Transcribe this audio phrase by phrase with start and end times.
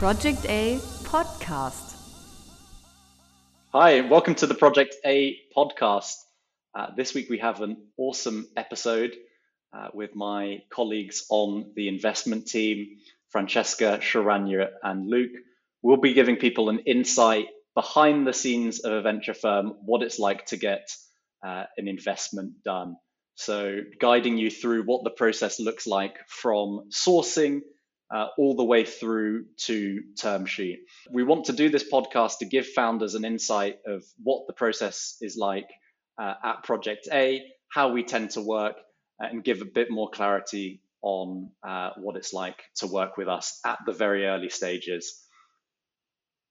[0.00, 1.94] Project A podcast.
[3.74, 6.14] Hi, welcome to the Project A podcast.
[6.74, 9.14] Uh, this week we have an awesome episode
[9.74, 12.96] uh, with my colleagues on the investment team,
[13.28, 15.32] Francesca, Sharanya, and Luke.
[15.82, 20.18] We'll be giving people an insight behind the scenes of a venture firm, what it's
[20.18, 20.88] like to get
[21.46, 22.96] uh, an investment done.
[23.34, 27.60] So, guiding you through what the process looks like from sourcing
[28.14, 30.80] uh, all the way through to term sheet.
[31.10, 35.16] We want to do this podcast to give founders an insight of what the process
[35.20, 35.68] is like
[36.20, 37.42] uh, at Project A,
[37.72, 38.76] how we tend to work,
[39.18, 43.60] and give a bit more clarity on uh, what it's like to work with us
[43.64, 45.22] at the very early stages.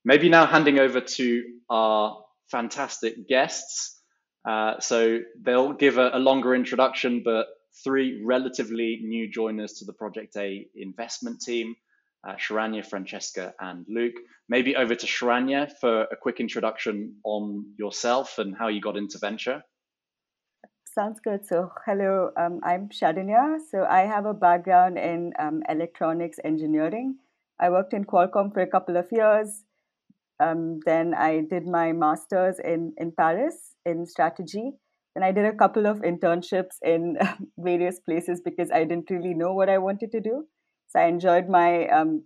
[0.06, 4.00] Maybe now handing over to our fantastic guests.
[4.48, 7.48] Uh, so they'll give a, a longer introduction, but
[7.84, 11.76] three relatively new joiners to the Project A investment team,
[12.28, 14.16] uh, Sharanya, Francesca, and Luke.
[14.48, 19.18] Maybe over to Sharanya for a quick introduction on yourself and how you got into
[19.18, 19.64] venture.
[20.86, 21.46] Sounds good.
[21.46, 23.60] So, hello, um, I'm Sharanya.
[23.72, 27.18] So, I have a background in um, electronics engineering.
[27.60, 29.64] I worked in Qualcomm for a couple of years.
[30.40, 34.74] Um, then I did my master's in, in Paris in strategy
[35.20, 37.18] and I did a couple of internships in
[37.58, 40.46] various places because I didn't really know what I wanted to do.
[40.88, 42.24] So I enjoyed my um,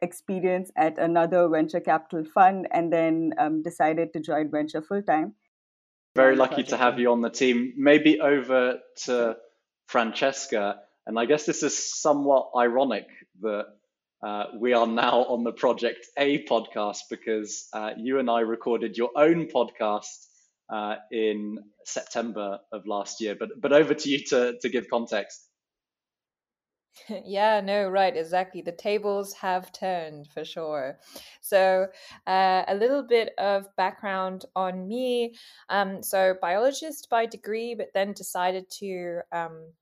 [0.00, 5.34] experience at another venture capital fund and then um, decided to join venture full time.
[6.14, 7.72] Very lucky to have you on the team.
[7.76, 9.36] Maybe over to
[9.88, 10.76] Francesca.
[11.04, 13.08] And I guess this is somewhat ironic
[13.40, 13.66] that
[14.22, 18.96] uh, we are now on the Project A podcast because uh, you and I recorded
[18.96, 20.25] your own podcast
[20.68, 23.36] uh, in September of last year.
[23.38, 25.48] But but over to you to to give context.
[27.24, 28.62] yeah, no, right, exactly.
[28.62, 30.98] The tables have turned for sure.
[31.40, 31.88] So,
[32.26, 35.34] uh, a little bit of background on me.
[35.68, 39.72] Um, so, biologist by degree, but then decided to um,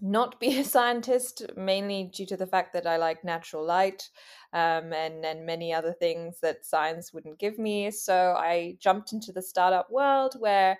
[0.00, 4.08] not be a scientist, mainly due to the fact that I like natural light
[4.52, 7.90] um, and, and many other things that science wouldn't give me.
[7.90, 10.78] So I jumped into the startup world where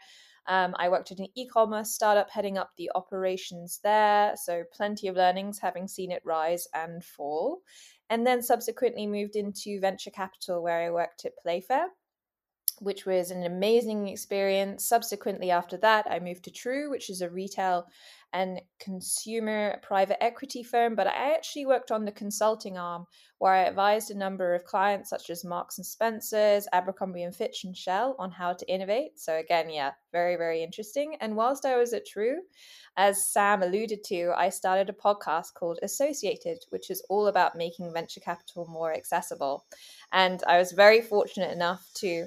[0.48, 4.34] um, I worked at an e commerce startup heading up the operations there.
[4.36, 7.62] So plenty of learnings, having seen it rise and fall.
[8.10, 11.88] And then subsequently moved into venture capital where I worked at Playfair
[12.80, 14.86] which was an amazing experience.
[14.86, 17.86] Subsequently, after that, I moved to True, which is a retail
[18.32, 20.94] and consumer private equity firm.
[20.94, 23.06] But I actually worked on the consulting arm,
[23.38, 27.64] where I advised a number of clients such as Marks and Spencers, Abercrombie and Fitch,
[27.64, 29.18] and Shell on how to innovate.
[29.18, 31.16] So again, yeah, very very interesting.
[31.20, 32.38] And whilst I was at True,
[32.96, 37.92] as Sam alluded to, I started a podcast called Associated, which is all about making
[37.92, 39.64] venture capital more accessible.
[40.12, 42.26] And I was very fortunate enough to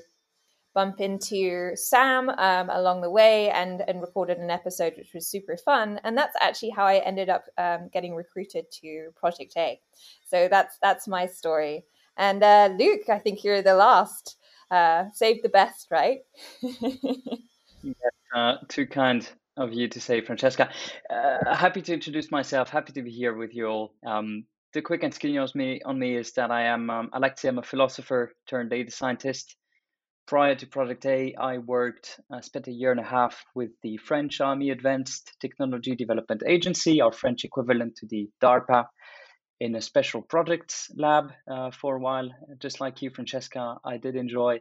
[0.74, 5.58] bump into Sam um, along the way and and recorded an episode which was super
[5.58, 6.00] fun.
[6.04, 9.80] And that's actually how I ended up um, getting recruited to Project A.
[10.26, 11.86] So that's that's my story.
[12.18, 14.38] And uh, Luke, I think you're the last.
[14.70, 16.20] Uh, save the best, right?
[16.62, 17.96] yes,
[18.36, 20.70] uh, too kind of you to say, Francesca.
[21.10, 22.70] Uh, happy to introduce myself.
[22.70, 23.94] Happy to be here with you all.
[24.06, 27.18] Um, the quick and skinny on me, on me is that I am, um, I
[27.18, 29.56] like to say I'm a philosopher turned data scientist
[30.30, 33.72] prior to Project A, I worked, I uh, spent a year and a half with
[33.82, 38.86] the French Army Advanced Technology Development Agency, our French equivalent to the DARPA,
[39.60, 42.30] in a special projects lab uh, for a while.
[42.60, 44.60] Just like you, Francesca, I did enjoy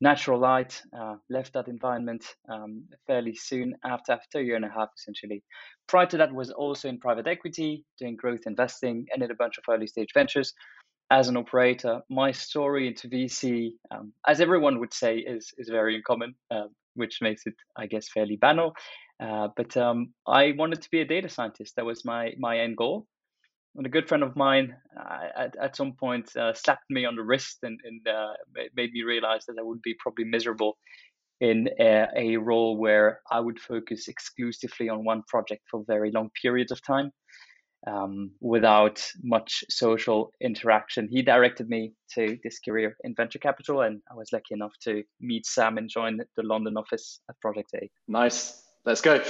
[0.00, 4.70] natural light, uh, left that environment um, fairly soon after, after a year and a
[4.70, 5.42] half, essentially.
[5.86, 9.58] Prior to that was also in private equity, doing growth investing and in a bunch
[9.58, 10.54] of early stage ventures
[11.10, 15.96] as an operator, my story into VC, um, as everyone would say, is is very
[15.96, 18.74] uncommon, uh, which makes it, I guess, fairly banal.
[19.20, 21.76] Uh, but um, I wanted to be a data scientist.
[21.76, 23.06] That was my my end goal.
[23.76, 27.16] And a good friend of mine uh, at, at some point uh, slapped me on
[27.16, 28.34] the wrist and, and uh,
[28.76, 30.78] made me realize that I would be probably miserable
[31.40, 36.30] in a, a role where I would focus exclusively on one project for very long
[36.40, 37.10] periods of time
[37.86, 41.08] um, without much social interaction.
[41.08, 45.02] He directed me to this career in venture capital, and I was lucky enough to
[45.20, 47.90] meet Sam and join the London office at Project A.
[48.08, 48.62] Nice.
[48.84, 49.22] Let's go.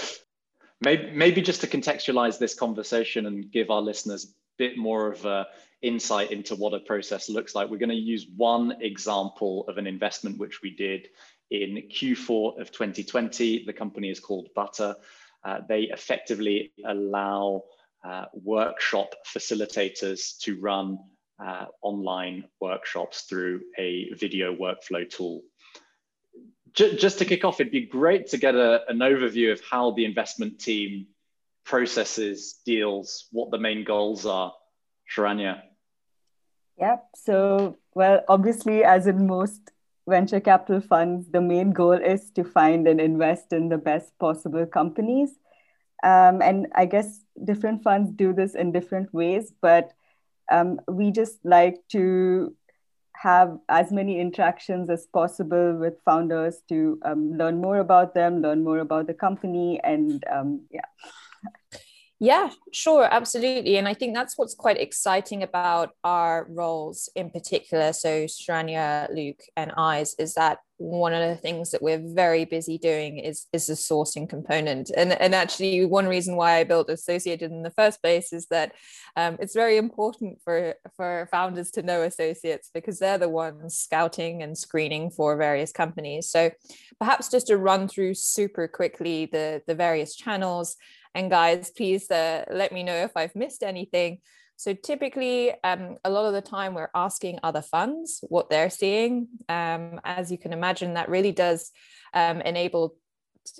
[0.80, 4.28] Maybe, maybe just to contextualize this conversation and give our listeners a
[4.58, 5.46] bit more of a
[5.82, 9.86] insight into what a process looks like, we're going to use one example of an
[9.86, 11.08] investment which we did
[11.50, 13.64] in Q4 of 2020.
[13.64, 14.96] The company is called Butter.
[15.44, 17.64] Uh, they effectively allow
[18.04, 20.98] uh, workshop facilitators to run
[21.44, 25.42] uh, online workshops through a video workflow tool.
[26.74, 29.92] J just to kick off, it'd be great to get a, an overview of how
[29.92, 31.06] the investment team
[31.64, 34.52] processes deals, what the main goals are.
[35.10, 35.62] Sharanya.
[36.78, 37.08] Yep.
[37.14, 39.70] So, well, obviously, as in most
[40.08, 44.66] venture capital funds, the main goal is to find and invest in the best possible
[44.66, 45.30] companies.
[46.04, 49.92] Um, and I guess different funds do this in different ways, but
[50.52, 52.54] um, we just like to
[53.16, 58.62] have as many interactions as possible with founders to um, learn more about them, learn
[58.62, 60.84] more about the company, and um, yeah.
[62.20, 63.76] Yeah, sure, absolutely.
[63.76, 67.92] And I think that's what's quite exciting about our roles in particular.
[67.92, 72.76] So, Sharanya, Luke, and Eyes is that one of the things that we're very busy
[72.76, 74.90] doing is is the sourcing component.
[74.94, 78.72] And, and actually, one reason why I built Associated in the first place is that
[79.16, 84.42] um, it's very important for, for founders to know associates because they're the ones scouting
[84.42, 86.28] and screening for various companies.
[86.28, 86.50] So,
[86.98, 90.76] perhaps just to run through super quickly the, the various channels.
[91.14, 94.18] And guys, please uh, let me know if I've missed anything.
[94.56, 99.28] So typically, um, a lot of the time, we're asking other funds what they're seeing.
[99.48, 101.72] Um, as you can imagine, that really does
[102.12, 102.96] um, enable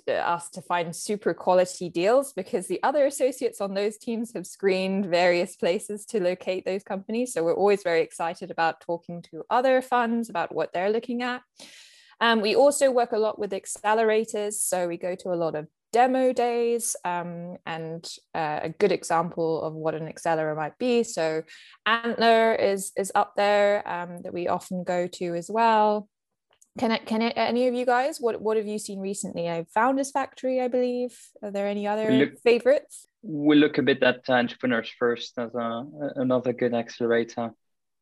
[0.07, 4.47] uh, us to find super quality deals because the other associates on those teams have
[4.47, 7.33] screened various places to locate those companies.
[7.33, 11.41] So we're always very excited about talking to other funds about what they're looking at.
[12.21, 14.53] Um, we also work a lot with accelerators.
[14.53, 19.61] So we go to a lot of demo days um, and uh, a good example
[19.61, 21.03] of what an accelerator might be.
[21.03, 21.43] So
[21.85, 26.09] Antler is, is up there um, that we often go to as well.
[26.77, 29.49] Can it, can it, any of you guys, what, what have you seen recently?
[29.49, 31.17] I Founders Factory, I believe.
[31.41, 33.07] Are there any other Luke, favorites?
[33.23, 35.85] We look a bit at Entrepreneurs First as a,
[36.17, 37.51] another good accelerator.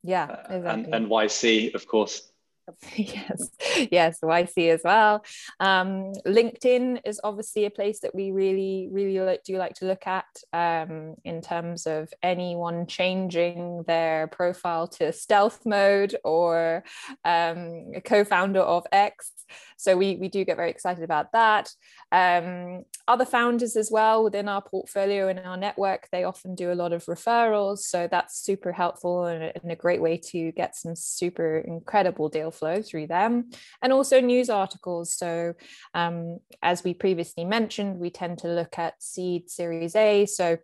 [0.02, 0.58] Yeah, exactly.
[0.58, 2.33] Uh, and, and YC, of course.
[2.96, 3.50] yes,
[3.92, 5.24] yes, YC as well.
[5.60, 10.26] Um, LinkedIn is obviously a place that we really, really do like to look at
[10.54, 16.84] um, in terms of anyone changing their profile to stealth mode or
[17.26, 19.32] um, a co-founder of X.
[19.78, 21.70] So we we do get very excited about that.
[22.12, 26.76] Um, other founders as well within our portfolio and our network, they often do a
[26.76, 27.80] lot of referrals.
[27.80, 32.30] So that's super helpful and a, and a great way to get some super incredible
[32.30, 33.50] deal flow through them.
[33.82, 35.14] And also news articles.
[35.14, 35.54] So
[35.94, 40.26] um, as we previously mentioned, we tend to look at seed series A.
[40.26, 40.58] So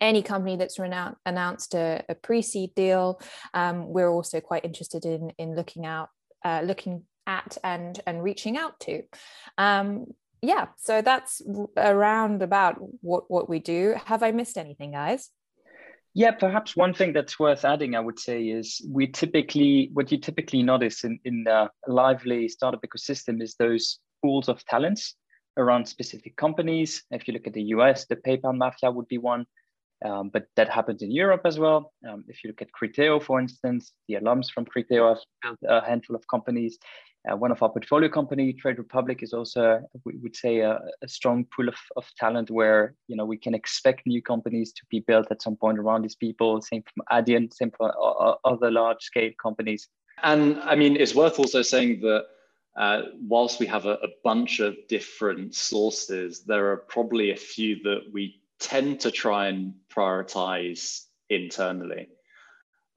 [0.00, 3.20] any company that's renowned, announced a, a pre-seed deal,
[3.54, 6.08] um, we're also quite interested in in looking out,
[6.44, 9.02] uh, looking at and and reaching out to.
[9.58, 10.06] Um,
[10.42, 11.42] yeah, so that's
[11.76, 13.94] around about what what we do.
[14.04, 15.30] Have I missed anything, guys?
[16.14, 20.18] Yeah, perhaps one thing that's worth adding, I would say, is we typically what you
[20.18, 25.14] typically notice in in the lively startup ecosystem is those pools of talents
[25.56, 27.02] around specific companies.
[27.10, 29.46] If you look at the US, the PayPal mafia would be one,
[30.04, 31.92] um, but that happens in Europe as well.
[32.08, 35.86] Um, if you look at Criteo, for instance, the alums from Criteo have built a
[35.86, 36.78] handful of companies.
[37.28, 41.08] Uh, one of our portfolio company, Trade Republic, is also, we would say, a, a,
[41.08, 45.00] strong pool of, of talent where you know we can expect new companies to be
[45.00, 46.60] built at some point around these people.
[46.62, 47.92] Same from Adyen, same for
[48.44, 49.88] other large scale companies.
[50.22, 52.26] And I mean, it's worth also saying that
[52.76, 57.82] uh, whilst we have a, a bunch of different sources, there are probably a few
[57.82, 62.08] that we tend to try and prioritize internally.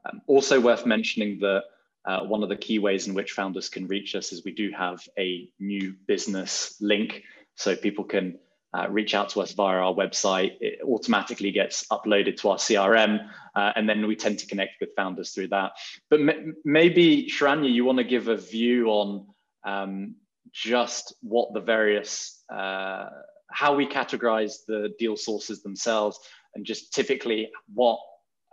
[0.06, 1.64] Um, also worth mentioning that
[2.06, 4.72] uh, one of the key ways in which founders can reach us is we do
[4.72, 7.24] have a new business link.
[7.56, 8.40] So people can
[8.74, 10.56] uh, reach out to us via our website.
[10.62, 14.90] It automatically gets uploaded to our CRM, uh, and then we tend to connect with
[14.96, 15.72] founders through that.
[16.10, 16.22] But
[16.64, 19.28] maybe, Sharanya, you want to give a view on
[19.66, 20.16] um,
[20.52, 23.10] just what the various, uh,
[23.52, 26.20] how we categorize the deal sources themselves,
[26.56, 28.00] and just typically what,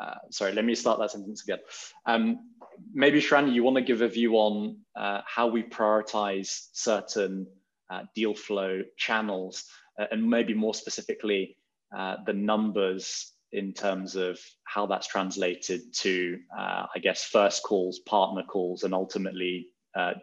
[0.03, 1.59] uh, sorry, let me start that sentence again.
[2.07, 2.51] Um,
[2.93, 7.47] maybe Sharanya, you want to give a view on uh, how we prioritize certain
[7.91, 9.65] uh, deal flow channels,
[9.99, 11.57] uh, and maybe more specifically,
[11.97, 18.01] uh, the numbers in terms of how that's translated to, uh, I guess, first calls,
[18.01, 19.69] partner calls, and ultimately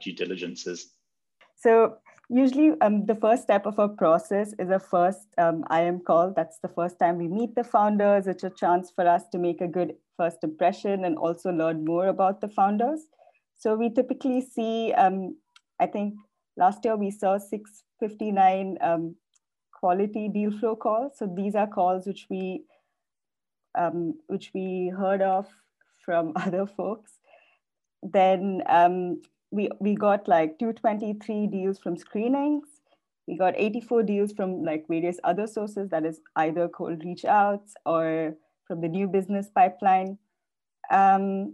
[0.03, 0.92] due diligences.
[1.56, 1.98] So
[2.34, 6.34] usually um, the first step of our process is a first um, IM call.
[6.36, 8.25] That's the first time we meet the founders.
[8.25, 12.08] It's a chance for us to make a good first impression and also learn more
[12.08, 13.02] about the founders.
[13.56, 15.38] So we typically see, um,
[15.80, 16.16] I think
[16.58, 19.16] last year we saw 659 um,
[19.72, 21.13] quality deal flow calls.
[21.18, 22.63] So these are calls which we
[23.75, 25.48] um, which we heard of
[26.04, 27.12] from other folks.
[28.02, 29.22] Then um,
[29.53, 32.67] we, we got like 223 deals from screenings.
[33.27, 37.75] We got 84 deals from like various other sources, that is either cold reach outs
[37.86, 38.36] or
[38.67, 40.17] from the new business pipeline.
[40.89, 41.53] Um,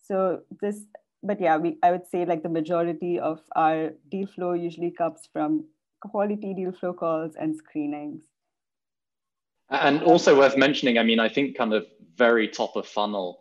[0.00, 0.84] so this,
[1.22, 5.28] but yeah, we, I would say like the majority of our deal flow usually comes
[5.32, 5.64] from
[6.00, 8.22] quality deal flow calls and screenings.
[9.68, 13.40] And also worth mentioning, I mean, I think kind of very top of funnel,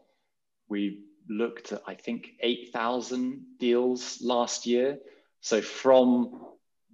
[0.70, 5.00] we looked at, I think, 8,000 deals last year.
[5.40, 6.40] So from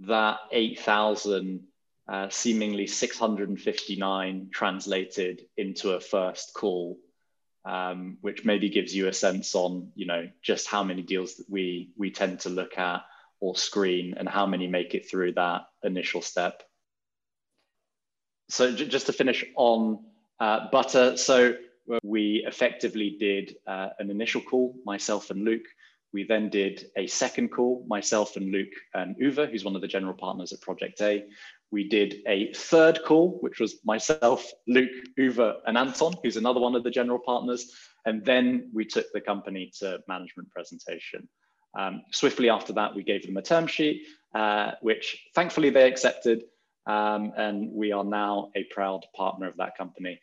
[0.02, 1.64] that 8,000,
[2.08, 6.98] uh, seemingly 659 translated into a first call,
[7.66, 11.50] um, which maybe gives you a sense on, you know, just how many deals that
[11.50, 13.02] we we tend to look at
[13.42, 16.64] or screen and how many make it through that initial step.
[18.50, 20.06] So just to finish on
[20.40, 21.56] uh, Butter, so
[22.04, 25.66] we effectively did uh, an initial call, myself and Luke.
[26.14, 29.88] We then did a second call, myself and Luke and Uwe, who's one of the
[29.88, 31.26] general partners at Project A.
[31.70, 34.90] We did a third call, which was myself, Luke,
[35.20, 37.72] Uwe, and Anton, who's another one of the general partners.
[38.06, 41.28] And then we took the company to management presentation.
[41.78, 46.44] Um, swiftly after that, we gave them a term sheet, uh, which thankfully they accepted.
[46.88, 50.20] Um, and we are now a proud partner of that company.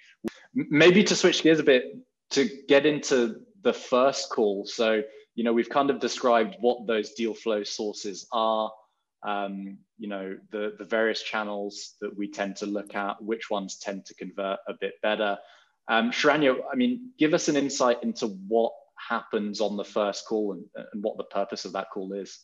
[0.54, 1.96] Maybe to switch gears a bit
[2.30, 4.64] to get into the first call.
[4.66, 5.02] So,
[5.34, 8.72] you know, we've kind of described what those deal flow sources are,
[9.26, 13.78] um, you know, the, the various channels that we tend to look at, which ones
[13.78, 15.38] tend to convert a bit better.
[15.88, 20.52] Um, Sharanya, I mean, give us an insight into what happens on the first call
[20.52, 22.38] and, and what the purpose of that call is.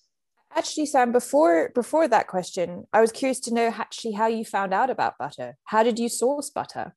[0.57, 4.75] Actually, Sam, before before that question, I was curious to know actually how you found
[4.75, 5.57] out about butter.
[5.65, 6.95] How did you source butter?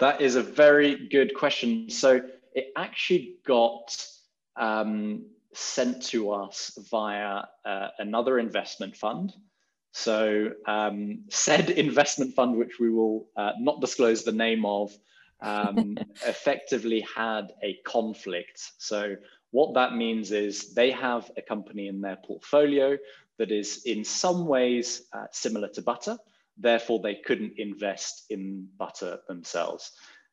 [0.00, 1.90] That is a very good question.
[1.90, 2.22] So
[2.54, 3.96] it actually got
[4.56, 9.32] um, sent to us via uh, another investment fund.
[9.92, 14.92] So um, said investment fund, which we will uh, not disclose the name of,
[15.40, 18.72] um, effectively had a conflict.
[18.78, 19.16] So
[19.54, 22.98] what that means is they have a company in their portfolio
[23.38, 26.18] that is in some ways uh, similar to Butter.
[26.58, 29.92] Therefore, they couldn't invest in Butter themselves.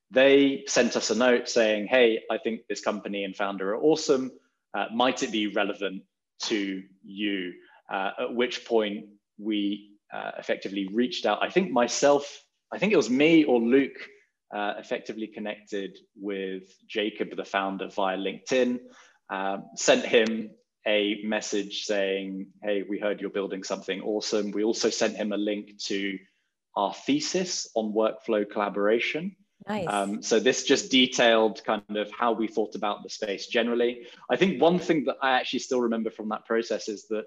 [0.10, 4.32] They sent us a note saying, hey, I think this company and founder are awesome.
[4.74, 6.02] Uh, might it be relevant
[6.46, 7.54] to you?
[7.94, 9.06] Uh, at which point
[9.38, 11.44] we uh, effectively reached out.
[11.44, 14.00] I think myself, I think it was me or Luke
[14.52, 18.80] uh, effectively connected with Jacob, the founder, via LinkedIn
[19.32, 20.52] um, sent him
[20.86, 24.52] a message saying, Hey, we heard you're building something awesome.
[24.52, 26.20] We also sent him a link to
[26.76, 29.36] our thesis on workflow collaboration.
[29.68, 29.88] Nice.
[29.88, 34.08] Um, so this just detailed kind of how we thought about the space generally.
[34.30, 37.26] I think one thing that I actually still remember from that process is that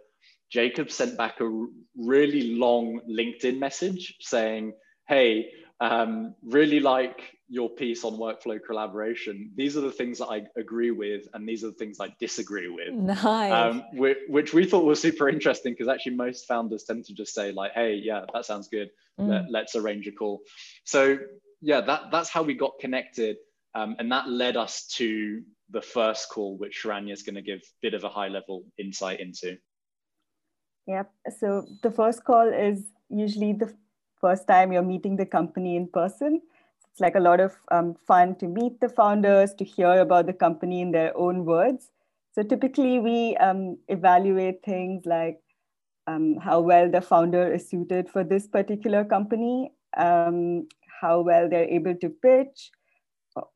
[0.51, 4.75] Jacob sent back a really long LinkedIn message saying,
[5.09, 5.51] Hey,
[5.81, 9.51] um, really like your piece on workflow collaboration.
[9.57, 12.69] These are the things that I agree with, and these are the things I disagree
[12.69, 12.95] with.
[12.95, 13.53] Nice.
[13.53, 17.35] Um, which, which, we thought was super interesting because actually most founders tend to just
[17.35, 18.91] say like, "Hey, yeah, that sounds good.
[19.21, 19.47] Mm.
[19.51, 20.41] Let, us arrange a call."
[20.85, 21.19] So
[21.61, 23.37] yeah, that that's how we got connected,
[23.75, 27.59] um, and that led us to the first call, which Sharanya is going to give
[27.61, 29.57] a bit of a high level insight into.
[30.87, 31.11] Yep.
[31.39, 33.75] So the first call is usually the
[34.25, 36.41] first time you're meeting the company in person.
[36.91, 40.33] It's like a lot of um, fun to meet the founders, to hear about the
[40.33, 41.91] company in their own words.
[42.35, 45.41] So typically, we um, evaluate things like
[46.07, 50.69] um, how well the founder is suited for this particular company, um,
[51.01, 52.71] how well they're able to pitch.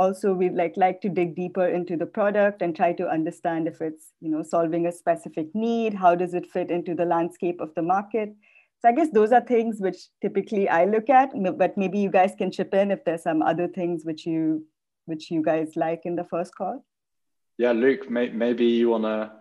[0.01, 3.81] Also, we'd like like to dig deeper into the product and try to understand if
[3.81, 5.95] it's you know solving a specific need.
[5.95, 8.35] How does it fit into the landscape of the market?
[8.81, 12.35] So I guess those are things which typically I look at, but maybe you guys
[12.39, 14.67] can chip in if there's some other things which you
[15.07, 16.85] which you guys like in the first call.
[17.57, 19.33] Yeah, Luke, may, maybe you want to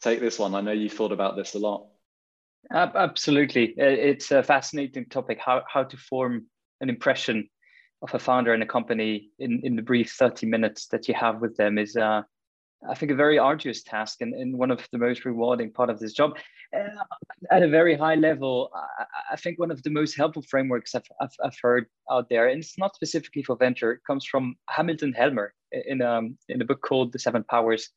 [0.00, 0.54] take this one.
[0.54, 1.86] I know you thought about this a lot.
[2.70, 5.38] Absolutely, it's a fascinating topic.
[5.44, 6.46] How how to form
[6.80, 7.48] an impression
[8.00, 11.40] of a founder and a company in in the brief thirty minutes that you have
[11.40, 12.22] with them is uh,
[12.88, 15.98] I think a very arduous task and, and one of the most rewarding part of
[16.00, 16.36] this job.
[16.74, 16.88] Uh,
[17.50, 21.04] at a very high level, I, I, think one of the most helpful frameworks I've,
[21.20, 25.54] I've, I've, heard out there, and it's not specifically for venture, comes from Hamilton Helmer
[25.70, 27.90] in, um, in a book called The Seven Powers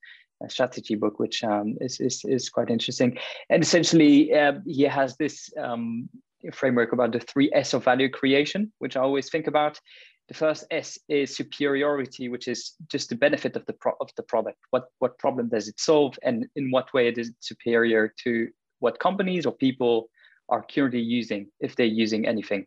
[0.48, 3.18] strategy book, which um, is, is, is quite interesting.
[3.50, 6.10] And essentially, uh, he has this um,
[6.54, 9.80] framework about the three S of value creation, which I always think about.
[10.28, 14.24] The first S is superiority, which is just the benefit of the pro- of the
[14.24, 14.58] product.
[14.72, 19.00] What what problem does it solve, and in what way it is superior to what
[19.00, 20.10] companies or people
[20.50, 22.66] are currently using, if they're using anything.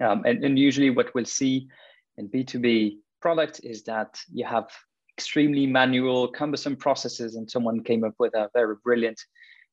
[0.00, 1.68] Um, and, and usually, what we'll see
[2.16, 4.68] in B2B product is that you have
[5.16, 9.20] extremely manual, cumbersome processes, and someone came up with a very brilliant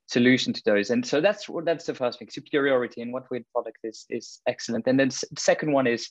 [0.08, 0.90] solution to those.
[0.90, 2.30] And so that's that's the first thing.
[2.30, 4.88] Superiority in what the product is is excellent.
[4.88, 6.10] And then the second one is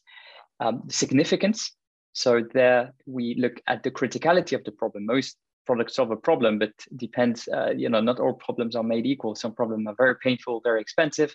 [0.61, 1.73] um, significance.
[2.13, 5.07] So there we look at the criticality of the problem.
[5.07, 5.37] Most
[5.67, 7.49] products solve a problem, but depends.
[7.49, 9.35] Uh, you know, not all problems are made equal.
[9.35, 11.35] Some problems are very painful, very expensive,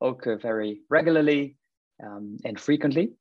[0.00, 1.56] occur very regularly
[2.04, 3.12] um, and frequently.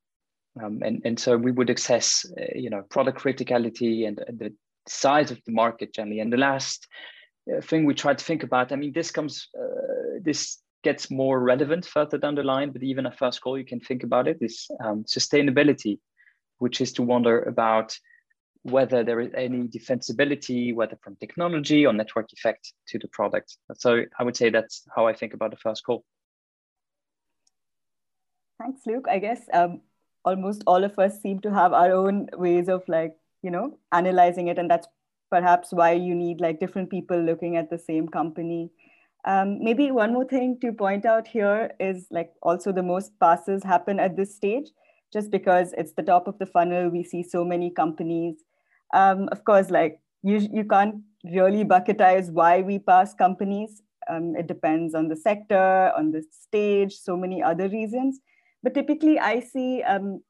[0.63, 4.53] Um, and, and so we would assess, uh, you know, product criticality and, and, the
[4.87, 6.21] size of the market generally.
[6.21, 7.14] And the last uh,
[7.61, 11.85] thing we try to think about, I mean, this comes, uh, this gets more relevant
[11.85, 14.67] further down the line, but even at first call, you can think about it, is
[14.83, 15.99] um, sustainability,
[16.59, 17.97] which is to wonder about
[18.63, 23.57] whether there is any defensibility, whether from technology or network effect to the product.
[23.75, 26.03] So I would say that's how I think about the first call.
[28.59, 29.05] Thanks, Luke.
[29.07, 29.81] I guess um,
[30.23, 34.47] almost all of us seem to have our own ways of like, you know, analyzing
[34.47, 34.57] it.
[34.57, 34.87] And that's
[35.29, 38.71] perhaps why you need like different people looking at the same company
[39.25, 43.63] um, maybe one more thing to point out here is like also the most passes
[43.63, 44.69] happen at this stage,
[45.11, 46.89] just because it's the top of the funnel.
[46.89, 48.35] We see so many companies.
[48.93, 53.81] Um, of course, like you, you can't really bucketize why we pass companies.
[54.07, 58.19] Um, it depends on the sector, on the stage, so many other reasons.
[58.61, 60.21] But typically, I see um,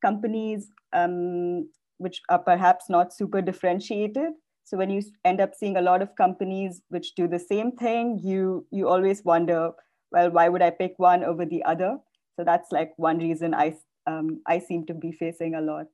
[0.00, 1.68] companies um,
[2.00, 4.32] which are perhaps not super differentiated
[4.70, 8.20] so when you end up seeing a lot of companies which do the same thing,
[8.22, 9.72] you you always wonder,
[10.12, 11.98] well, why would I pick one over the other?
[12.36, 13.76] So that's like one reason I
[14.06, 15.86] um, I seem to be facing a lot.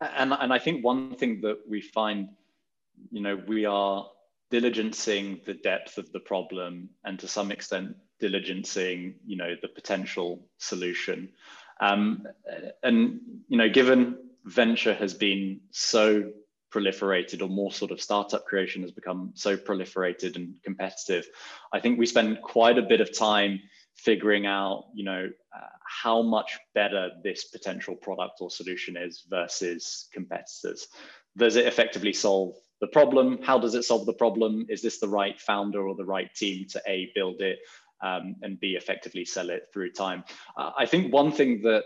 [0.00, 2.30] And and I think one thing that we find,
[3.10, 4.08] you know, we are
[4.50, 10.48] diligencing the depth of the problem and to some extent diligencing, you know, the potential
[10.56, 11.28] solution.
[11.80, 12.26] Um,
[12.82, 16.30] and you know, given venture has been so
[16.72, 21.24] proliferated or more sort of startup creation has become so proliferated and competitive
[21.72, 23.60] i think we spend quite a bit of time
[23.96, 25.66] figuring out you know uh,
[26.02, 30.88] how much better this potential product or solution is versus competitors.
[31.36, 33.40] Does it effectively solve the problem?
[33.42, 34.66] How does it solve the problem?
[34.68, 37.58] Is this the right founder or the right team to a build it
[38.02, 40.24] um, and b effectively sell it through time
[40.56, 41.84] uh, i think one thing that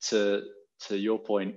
[0.00, 0.42] to
[0.80, 1.54] to your point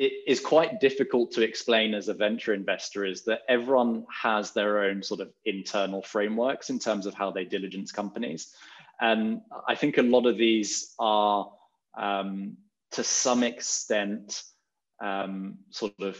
[0.00, 4.78] it is quite difficult to explain as a venture investor is that everyone has their
[4.84, 8.54] own sort of internal frameworks in terms of how they diligence companies.
[9.02, 11.50] And I think a lot of these are
[11.98, 12.56] um,
[12.92, 14.42] to some extent
[15.02, 16.18] um, sort of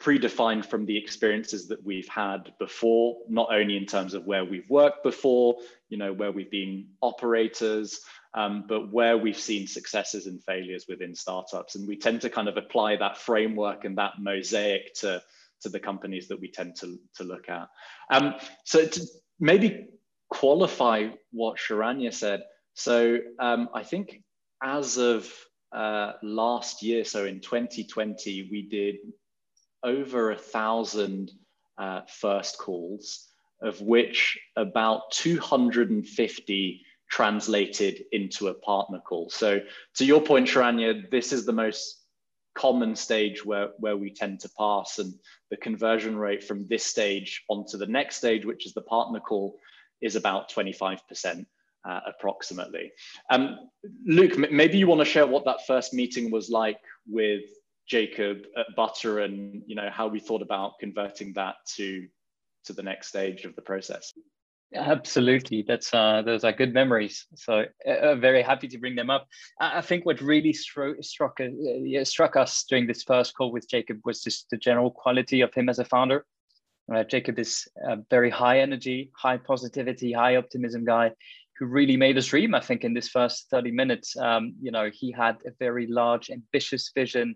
[0.00, 4.68] predefined from the experiences that we've had before, not only in terms of where we've
[4.70, 5.56] worked before,
[5.90, 8.00] you know, where we've been operators,
[8.34, 11.74] um, but where we've seen successes and failures within startups.
[11.74, 15.22] And we tend to kind of apply that framework and that mosaic to,
[15.62, 17.68] to the companies that we tend to, to look at.
[18.10, 19.06] Um, so to
[19.38, 19.88] maybe
[20.30, 24.22] qualify what Sharanya said, so um, I think
[24.62, 25.30] as of
[25.72, 28.96] uh, last year, so in 2020, we did
[29.82, 31.32] over a thousand
[31.78, 33.28] uh, first calls,
[33.62, 39.28] of which about 250 translated into a partner call.
[39.30, 39.60] So
[39.96, 42.00] to your point, Sharanya, this is the most
[42.54, 45.14] common stage where, where we tend to pass and
[45.50, 49.58] the conversion rate from this stage onto the next stage, which is the partner call,
[50.00, 51.46] is about 25%.
[51.82, 52.92] Uh, approximately.
[53.30, 53.70] Um,
[54.04, 56.76] Luke, maybe you want to share what that first meeting was like
[57.08, 57.40] with
[57.90, 62.06] Jacob at Butter, and you know how we thought about converting that to
[62.64, 64.12] to the next stage of the process.
[64.72, 67.26] Absolutely, that's uh, those are good memories.
[67.34, 69.26] So uh, uh very happy to bring them up.
[69.58, 73.98] I, think what really stro- struck uh, struck us during this first call with Jacob
[74.04, 76.24] was just the general quality of him as a founder.
[76.94, 81.10] Uh, Jacob is a very high energy, high positivity, high optimism guy
[81.58, 82.54] who really made us dream.
[82.54, 86.30] I think in this first thirty minutes, um, you know, he had a very large,
[86.30, 87.34] ambitious vision,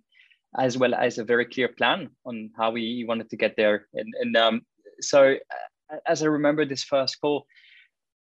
[0.59, 3.87] as well as a very clear plan on how we wanted to get there.
[3.95, 4.63] And, and um,
[5.01, 7.47] so uh, as I remember this first call,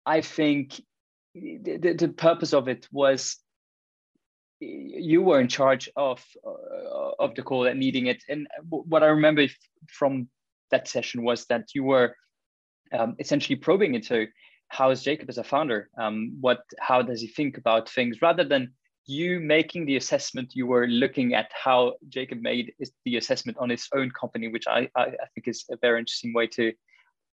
[0.04, 0.80] I think
[1.34, 3.36] the, the purpose of it was
[4.60, 8.22] you were in charge of uh, of the call and needing it.
[8.28, 9.46] And what I remember
[9.88, 10.28] from
[10.70, 12.14] that session was that you were
[12.92, 14.26] um, essentially probing into
[14.68, 15.88] how is Jacob as a founder?
[15.96, 18.72] Um, what how does he think about things rather than
[19.08, 22.74] you making the assessment, you were looking at how Jacob made
[23.06, 26.34] the assessment on his own company, which I, I, I think is a very interesting
[26.34, 26.72] way to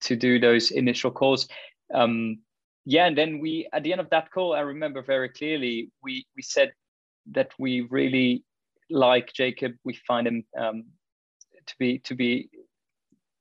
[0.02, 1.48] to do those initial calls.
[1.92, 2.38] Um,
[2.84, 6.24] yeah, and then we at the end of that call, I remember very clearly we
[6.36, 6.72] we said
[7.32, 8.44] that we really
[8.88, 9.72] like Jacob.
[9.84, 10.84] We find him um,
[11.66, 12.50] to be to be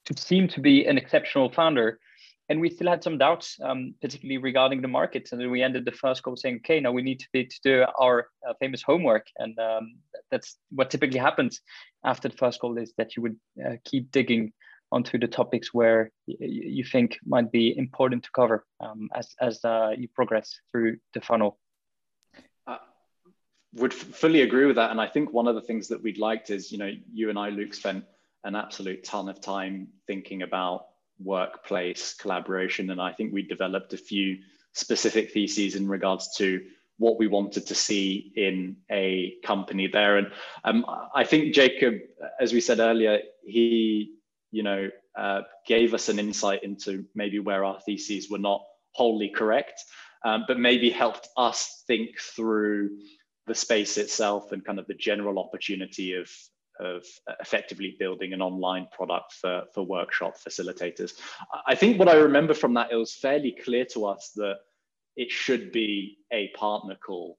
[0.06, 2.00] to seem to be an exceptional founder
[2.50, 5.30] and we still had some doubts, um, particularly regarding the market.
[5.32, 7.60] And then we ended the first call saying, okay, now we need to, be, to
[7.64, 9.28] do our uh, famous homework.
[9.38, 9.96] And um,
[10.30, 11.62] that's what typically happens
[12.04, 14.52] after the first call is that you would uh, keep digging
[14.92, 19.92] onto the topics where you think might be important to cover um, as, as uh,
[19.98, 21.58] you progress through the funnel.
[22.68, 22.78] I
[23.74, 24.92] would fully agree with that.
[24.92, 27.40] And I think one of the things that we'd liked is, you know, you and
[27.40, 28.04] I, Luke, spent
[28.44, 30.88] an absolute ton of time thinking about
[31.20, 32.90] workplace collaboration.
[32.90, 34.38] And I think we developed a few
[34.74, 36.62] specific theses in regards to
[36.98, 40.18] what we wanted to see in a company there.
[40.18, 40.28] And
[40.64, 41.96] um, I think Jacob,
[42.40, 44.16] as we said earlier, he,
[44.52, 49.30] you know, uh, gave us an insight into maybe where our theses were not wholly
[49.30, 49.84] correct,
[50.24, 52.92] um, but maybe helped us think through
[53.48, 56.30] the space itself and kind of the general opportunity of
[56.80, 57.06] of
[57.40, 61.14] effectively building an online product for, for workshop facilitators.
[61.68, 64.58] I think what I remember from that, it was fairly clear to us that
[65.16, 67.38] it should be a partner call.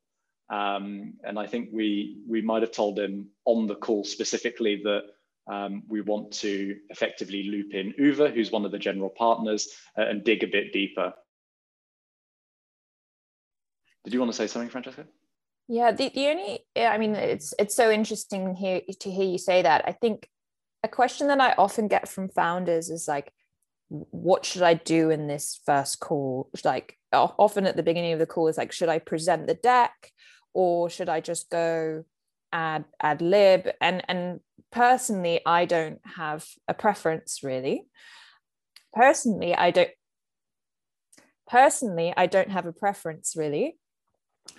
[0.50, 5.02] Um, and I think we, we might have told him on the call specifically that
[5.46, 9.68] um, we want to effectively loop in Uwe, who's one of the general partners,
[9.98, 11.12] uh, and dig a bit deeper.
[14.04, 15.06] Did you want to say something, Francesca?
[15.68, 19.62] Yeah, the, the only I mean it's it's so interesting here to hear you say
[19.62, 19.84] that.
[19.86, 20.28] I think
[20.82, 23.32] a question that I often get from founders is like,
[23.88, 26.50] what should I do in this first call?
[26.64, 30.12] Like often at the beginning of the call is like, should I present the deck
[30.52, 32.04] or should I just go
[32.52, 33.70] ad ad lib?
[33.80, 37.86] And and personally, I don't have a preference really.
[38.92, 39.90] Personally, I don't
[41.48, 43.78] personally I don't have a preference really.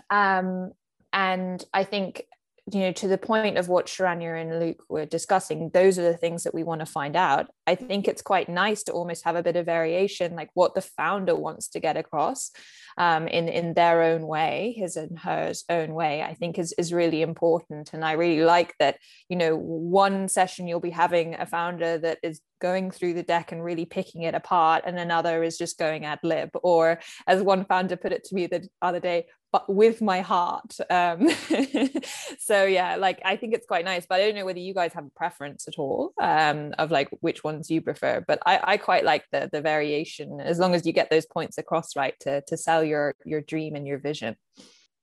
[0.09, 0.71] Um,
[1.15, 2.23] and I think
[2.71, 6.17] you know to the point of what Sharanya and Luke were discussing those are the
[6.17, 7.47] things that we want to find out.
[7.65, 10.81] I think it's quite nice to almost have a bit of variation like what the
[10.81, 12.51] founder wants to get across
[12.97, 16.91] um, in in their own way his and hers own way I think is is
[16.91, 17.93] really important.
[17.93, 18.97] And I really like that
[19.29, 23.51] you know one session you'll be having a founder that is going through the deck
[23.51, 26.49] and really picking it apart and another is just going ad lib.
[26.63, 30.77] Or as one founder put it to me the other day but with my heart.
[30.89, 31.29] Um,
[32.39, 34.93] so yeah, like I think it's quite nice, but I don't know whether you guys
[34.93, 38.23] have a preference at all um, of like which ones you prefer.
[38.27, 41.57] But I, I quite like the the variation as long as you get those points
[41.57, 44.35] across right to to sell your your dream and your vision.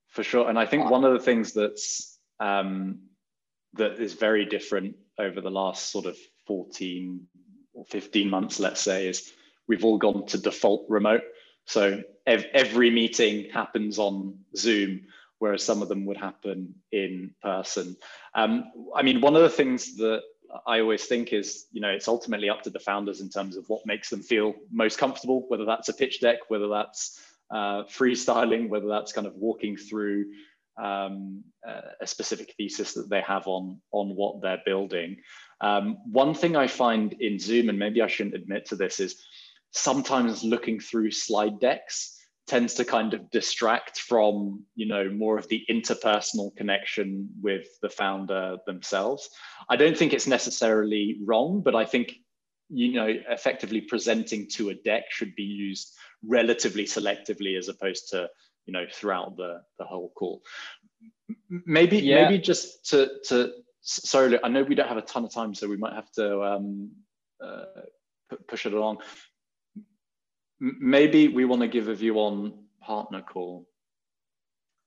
[0.09, 3.01] For sure, and I think one of the things that's um,
[3.75, 7.27] that is very different over the last sort of 14
[7.75, 9.33] or 15 months, let's say, is
[9.69, 11.23] we've all gone to default remote.
[11.67, 15.03] So ev- every meeting happens on Zoom,
[15.39, 17.97] whereas some of them would happen in person.
[18.35, 20.23] Um, I mean, one of the things that
[20.67, 23.69] I always think is, you know, it's ultimately up to the founders in terms of
[23.69, 27.21] what makes them feel most comfortable, whether that's a pitch deck, whether that's
[27.51, 30.27] uh, freestyling, whether that's kind of walking through
[30.83, 31.45] um,
[32.01, 35.17] a specific thesis that they have on on what they're building.
[35.61, 39.23] Um, one thing I find in Zoom, and maybe I shouldn't admit to this, is
[39.73, 45.49] sometimes looking through slide decks tends to kind of distract from you know more of
[45.49, 49.31] the interpersonal connection with the founder themselves.
[49.69, 52.15] I don't think it's necessarily wrong but i think
[52.69, 55.93] you know effectively presenting to a deck should be used
[56.27, 58.29] relatively selectively as opposed to
[58.67, 60.43] you know throughout the the whole call.
[61.49, 62.23] Maybe yeah.
[62.23, 65.69] maybe just to to sorry i know we don't have a ton of time so
[65.69, 66.91] we might have to um
[67.45, 67.65] uh,
[68.47, 68.99] push it along
[70.63, 73.67] maybe we want to give a view on partner call.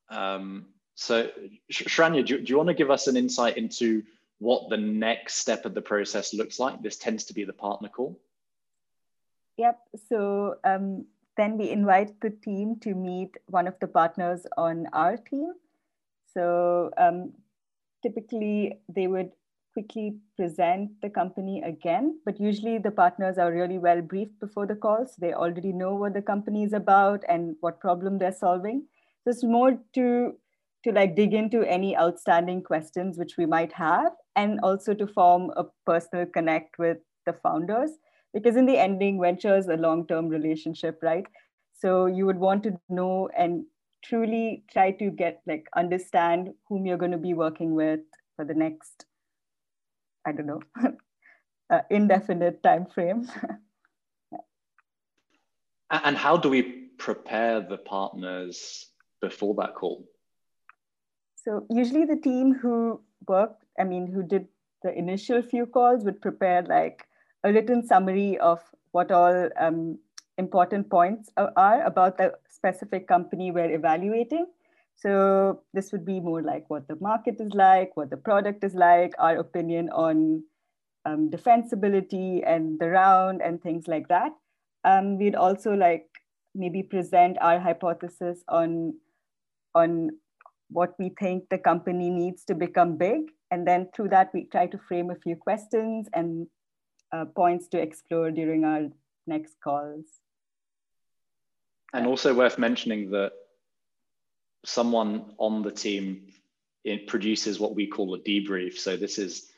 [0.09, 1.29] Um, so,
[1.71, 4.03] Sharanya, do, do you want to give us an insight into
[4.39, 6.81] what the next step of the process looks like?
[6.81, 8.17] This tends to be the partner call.
[9.57, 9.79] Yep.
[10.09, 15.17] So um, then we invite the team to meet one of the partners on our
[15.17, 15.53] team.
[16.33, 17.33] So um,
[18.01, 19.31] typically they would
[19.75, 24.75] quickly present the company again, but usually the partners are really well briefed before the
[24.75, 25.09] calls.
[25.09, 28.85] So they already know what the company is about and what problem they're solving.
[29.23, 30.33] So it's more to
[30.85, 35.51] to like dig into any outstanding questions which we might have, and also to form
[35.57, 37.89] a personal connect with the founders.
[38.35, 41.25] Because in the ending, venture is a long-term relationship, right?
[41.73, 43.65] So you would want to know and
[44.03, 48.01] truly try to get like understand whom you're going to be working with
[48.35, 49.05] for the next,
[50.25, 50.61] I don't know,
[51.69, 53.29] uh, indefinite time frame.
[55.91, 56.61] and how do we
[56.97, 58.89] prepare the partners
[59.21, 60.05] before that call?
[61.35, 64.47] So usually the team who worked, I mean, who did
[64.81, 67.05] the initial few calls would prepare like
[67.43, 68.61] a written summary of
[68.91, 69.99] what all um,
[70.37, 74.47] important points are about the specific company we're evaluating.
[74.95, 78.73] So this would be more like what the market is like, what the product is
[78.73, 80.43] like, our opinion on
[81.05, 84.31] um, defensibility and the round and things like that.
[84.83, 86.07] Um, we'd also like
[86.53, 88.95] maybe present our hypothesis on
[89.73, 90.11] on
[90.69, 93.31] what we think the company needs to become big.
[93.51, 96.47] And then through that, we try to frame a few questions and
[97.11, 98.87] uh, points to explore during our
[99.27, 100.05] next calls.
[101.93, 103.33] And also worth mentioning that
[104.65, 106.27] someone on the team
[106.85, 108.77] it produces what we call a debrief.
[108.77, 109.49] So this is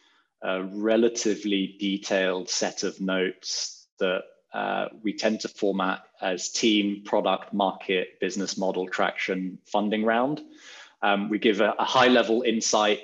[0.41, 7.53] a relatively detailed set of notes that uh, we tend to format as team, product,
[7.53, 10.41] market, business model, traction, funding round.
[11.01, 13.01] Um, we give a, a, high level insight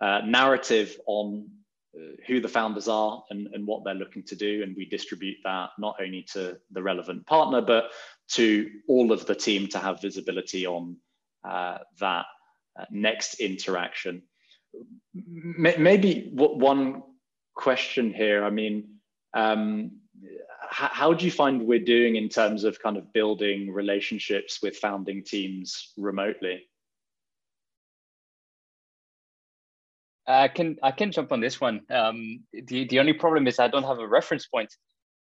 [0.00, 1.48] uh, narrative on
[1.94, 4.62] uh, who the founders are and, and what they're looking to do.
[4.62, 7.90] And we distribute that not only to the relevant partner, but
[8.28, 10.96] to all of the team to have visibility on
[12.00, 12.26] that
[12.78, 14.22] uh, next interaction.
[15.14, 17.02] M- maybe one
[17.54, 18.44] question here.
[18.44, 18.88] I mean,
[19.34, 19.92] um,
[20.68, 25.22] how do you find we're doing in terms of kind of building relationships with founding
[25.22, 26.68] teams remotely?
[30.26, 31.82] I can I can jump on this one.
[31.88, 34.74] Um, the the only problem is I don't have a reference point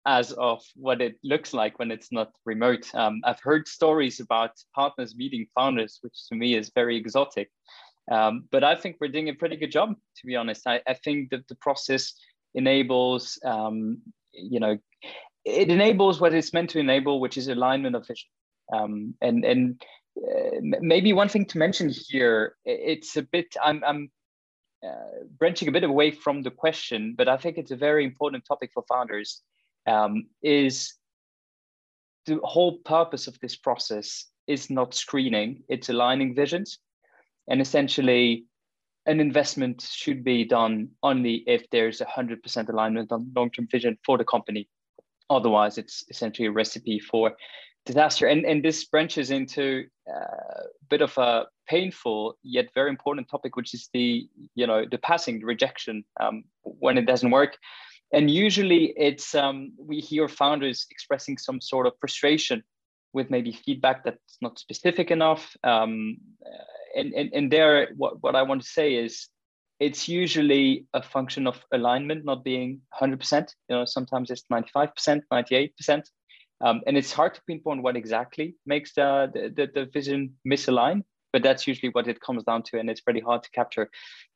[0.05, 2.93] as of what it looks like when it's not remote.
[2.93, 7.49] Um, I've heard stories about partners meeting founders, which to me is very exotic.
[8.11, 10.67] Um, but I think we're doing a pretty good job, to be honest.
[10.67, 12.13] I, I think that the process
[12.53, 14.77] enables, um, you know,
[15.43, 18.29] it enables what it's meant to enable, which is alignment of vision.
[18.73, 19.81] Um, and and
[20.17, 24.11] uh, maybe one thing to mention here, it's a bit, I'm, I'm
[24.85, 28.45] uh, branching a bit away from the question, but I think it's a very important
[28.45, 29.41] topic for founders
[29.87, 30.93] um, is
[32.25, 36.79] the whole purpose of this process is not screening, it's aligning visions.
[37.47, 38.45] And essentially,
[39.05, 44.17] an investment should be done only if there's 100% alignment on long term vision for
[44.17, 44.67] the company.
[45.29, 47.33] Otherwise, it's essentially a recipe for
[47.85, 48.27] disaster.
[48.27, 53.55] And, and this branches into uh, a bit of a painful yet very important topic,
[53.55, 57.57] which is the you know the passing the rejection um, when it doesn't work
[58.15, 62.63] and usually it's um, we hear founders expressing some sort of frustration
[63.13, 65.55] with maybe feedback that's not specific enough.
[65.63, 66.17] Um,
[66.95, 69.27] and, and and there what, what i want to say is
[69.79, 76.03] it's usually a function of alignment not being 100% you know sometimes it's 95% 98%
[76.61, 81.03] um, and it's hard to pinpoint what exactly makes the, the, the vision misalign
[81.35, 83.89] but that's usually what it comes down to and it's pretty hard to capture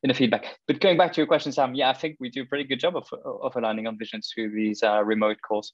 [0.04, 0.58] in the feedback.
[0.68, 2.82] But going back to your question sam yeah i think we do a pretty good
[2.82, 5.72] job of, of aligning on visions through these uh, remote calls.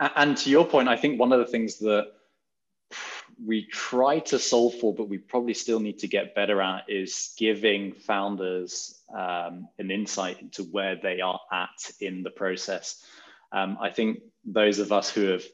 [0.00, 2.06] And to your point i think one of the things that
[3.46, 7.34] we try to solve for but we probably still need to get better at is
[7.36, 13.04] giving founders um, an insight into where they are at in the process.
[13.52, 15.44] Um, i think those of us who have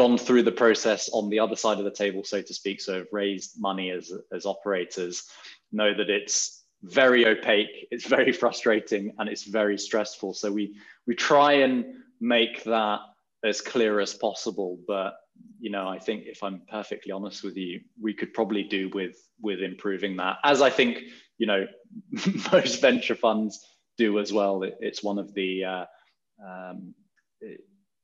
[0.00, 2.94] gone through the process on the other side of the table, so to speak, so
[2.94, 5.28] have raised money as, as operators,
[5.72, 10.32] know that it's very opaque, it's very frustrating, and it's very stressful.
[10.32, 10.74] So we
[11.06, 11.84] we try and
[12.18, 13.00] make that
[13.44, 14.78] as clear as possible.
[14.88, 15.16] But
[15.60, 19.16] you know, I think if I'm perfectly honest with you, we could probably do with
[19.42, 20.38] with improving that.
[20.44, 21.02] As I think
[21.36, 21.66] you know,
[22.52, 23.62] most venture funds
[23.98, 24.62] do as well.
[24.62, 25.84] It, it's one of the uh,
[26.42, 26.94] um,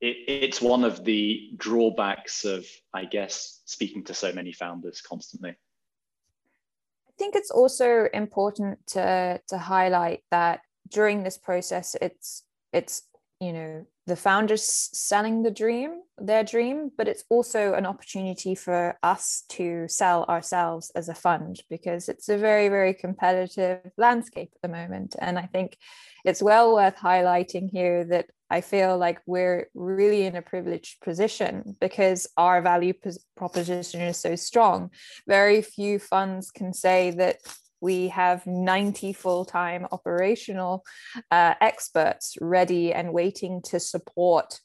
[0.01, 5.51] it, it's one of the drawbacks of, I guess, speaking to so many founders constantly.
[5.51, 13.03] I think it's also important to to highlight that during this process, it's it's
[13.39, 18.97] you know the founders selling the dream their dream but it's also an opportunity for
[19.03, 24.61] us to sell ourselves as a fund because it's a very very competitive landscape at
[24.61, 25.15] the moment.
[25.19, 25.77] And i think
[26.25, 31.75] it's well worth highlighting here that i feel like we're really in a privileged position
[31.79, 32.93] because our value
[33.35, 34.89] proposition is so strong.
[35.27, 37.37] Very few funds can say that
[37.81, 40.83] we have 90 full-time operational
[41.31, 44.59] uh, experts ready and waiting to support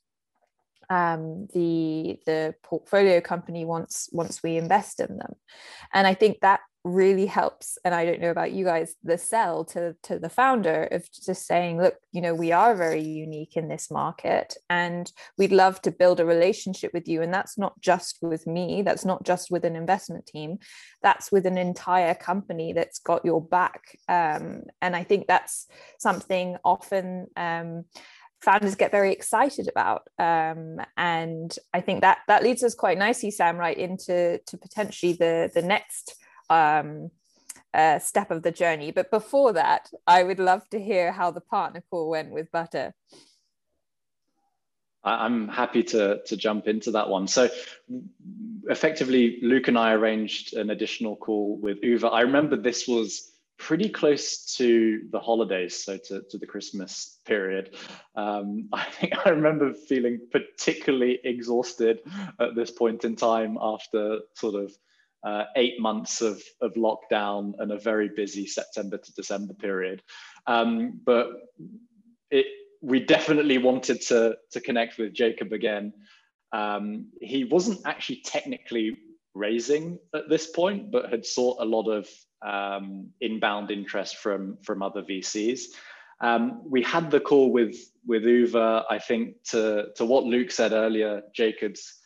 [0.90, 5.35] um, the the portfolio company once once we invest in them.
[5.94, 9.64] And i think that really helps and i don't know about you guys the sell
[9.64, 13.68] to to the founder of just saying look you know we are very unique in
[13.68, 18.18] this market and we'd love to build a relationship with you and that's not just
[18.21, 20.59] with me that's not just with an investment team
[21.03, 25.68] that's with an entire company that's got your back um, and i think that's
[26.01, 27.85] something often um,
[28.40, 33.31] founders get very excited about um, and i think that that leads us quite nicely
[33.31, 36.16] sam right into to potentially the the next
[36.50, 37.11] um,
[37.74, 38.90] uh, step of the journey.
[38.90, 42.94] But before that, I would love to hear how the partner call went with Butter.
[45.05, 47.26] I'm happy to, to jump into that one.
[47.26, 47.48] So
[48.68, 52.12] effectively, Luke and I arranged an additional call with Uwe.
[52.12, 57.74] I remember this was pretty close to the holidays, so to, to the Christmas period.
[58.14, 62.00] Um, I think I remember feeling particularly exhausted
[62.40, 64.72] at this point in time after sort of
[65.25, 70.03] uh, eight months of, of lockdown and a very busy September to December period.
[70.47, 71.29] Um, but
[72.31, 72.47] it,
[72.81, 75.93] we definitely wanted to, to connect with Jacob again.
[76.53, 78.99] Um, he wasn't actually technically
[79.35, 82.09] raising at this point, but had sought a lot of
[82.45, 85.63] um, inbound interest from, from other VCs.
[86.21, 90.73] Um, we had the call with, with Uwe, I think, to, to what Luke said
[90.73, 92.02] earlier, Jacob's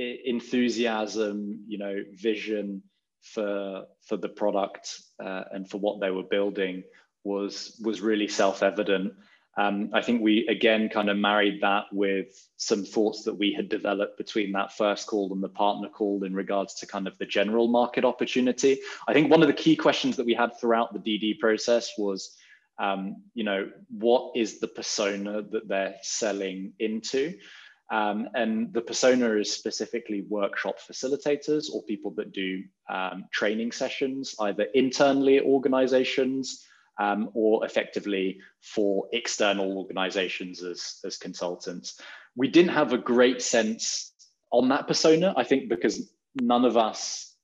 [0.00, 2.82] enthusiasm, you know, vision
[3.22, 6.82] for for the product uh, and for what they were building
[7.24, 9.12] was was really self-evident.
[9.58, 13.68] Um, I think we again kind of married that with some thoughts that we had
[13.68, 17.26] developed between that first call and the partner call in regards to kind of the
[17.26, 18.78] general market opportunity.
[19.06, 22.36] I think one of the key questions that we had throughout the DD process was,
[22.78, 27.34] um, you know, what is the persona that they're selling into?
[27.90, 34.36] Um, and the persona is specifically workshop facilitators or people that do um, training sessions,
[34.40, 36.64] either internally organizations
[37.00, 42.00] um, or effectively for external organizations as, as consultants.
[42.36, 44.12] We didn't have a great sense
[44.52, 47.34] on that persona, I think, because none of us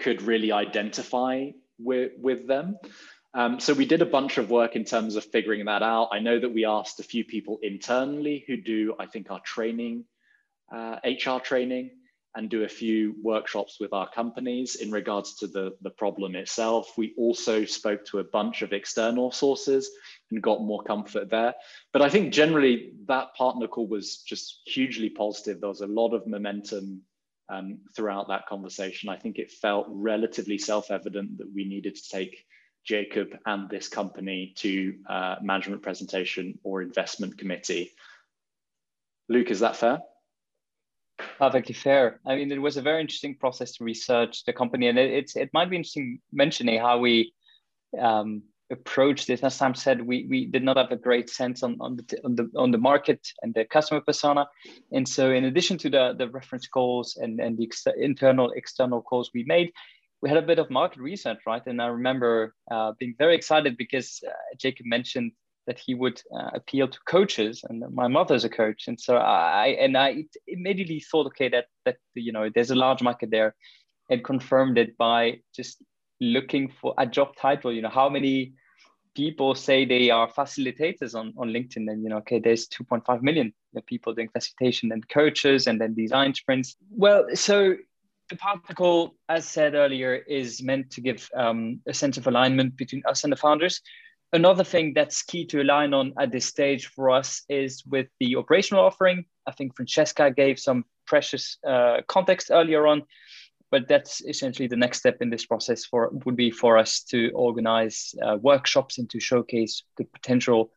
[0.00, 2.78] could really identify with, with them.
[3.34, 6.08] Um, so we did a bunch of work in terms of figuring that out.
[6.12, 10.04] I know that we asked a few people internally who do, I think, our training,
[10.72, 11.90] uh, HR training,
[12.34, 16.92] and do a few workshops with our companies in regards to the, the problem itself.
[16.96, 19.90] We also spoke to a bunch of external sources
[20.30, 21.54] and got more comfort there.
[21.92, 25.60] But I think generally that partner call was just hugely positive.
[25.60, 27.02] There was a lot of momentum
[27.48, 29.08] um, throughout that conversation.
[29.08, 32.44] I think it felt relatively self evident that we needed to take
[32.88, 37.92] Jacob and this company to uh, management presentation or investment committee.
[39.28, 39.98] Luke, is that fair?
[41.38, 42.20] Perfectly fair.
[42.26, 45.36] I mean, it was a very interesting process to research the company, and it, it's
[45.36, 47.34] it might be interesting mentioning how we
[48.00, 49.42] um, approached this.
[49.42, 52.36] As Sam said, we we did not have a great sense on on the on
[52.36, 54.46] the on the market and the customer persona,
[54.92, 59.02] and so in addition to the the reference calls and and the ex internal external
[59.02, 59.72] calls we made,
[60.20, 61.64] we had a bit of market research, right?
[61.66, 65.32] And I remember uh, being very excited because uh, Jacob mentioned
[65.66, 69.76] that he would uh, appeal to coaches, and my mother's a coach, and so I
[69.78, 73.54] and I immediately thought, okay, that that you know there's a large market there,
[74.08, 75.82] and confirmed it by just
[76.20, 77.72] looking for a job title.
[77.72, 78.54] You know, how many
[79.14, 83.52] people say they are facilitators on, on LinkedIn, and you know, okay, there's 2.5 million
[83.86, 86.76] people doing facilitation and coaches, and then design sprints.
[86.90, 87.76] Well, so
[88.28, 92.76] the partner call, as said earlier, is meant to give um, a sense of alignment
[92.76, 93.80] between us and the founders.
[94.32, 98.36] Another thing that's key to align on at this stage for us is with the
[98.36, 99.24] operational offering.
[99.46, 103.04] I think Francesca gave some precious uh, context earlier on,
[103.70, 107.30] but that's essentially the next step in this process for would be for us to
[107.30, 110.70] organize uh, workshops and to showcase the potential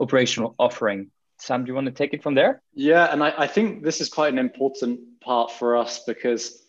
[0.00, 1.10] operational offering.
[1.40, 2.62] Sam, do you want to take it from there?
[2.74, 6.67] Yeah, and I, I think this is quite an important part for us because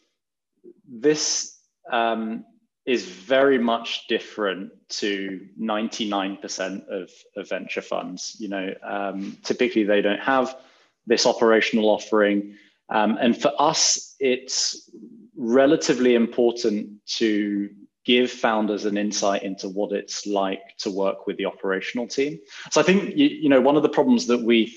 [0.87, 1.59] this
[1.91, 2.45] um,
[2.85, 8.35] is very much different to 99% of, of venture funds.
[8.39, 10.55] You know, um, typically they don't have
[11.05, 12.55] this operational offering.
[12.89, 14.89] Um, and for us, it's
[15.35, 17.69] relatively important to
[18.05, 22.39] give founders an insight into what it's like to work with the operational team.
[22.71, 24.75] So I think, you, you know, one of the problems that we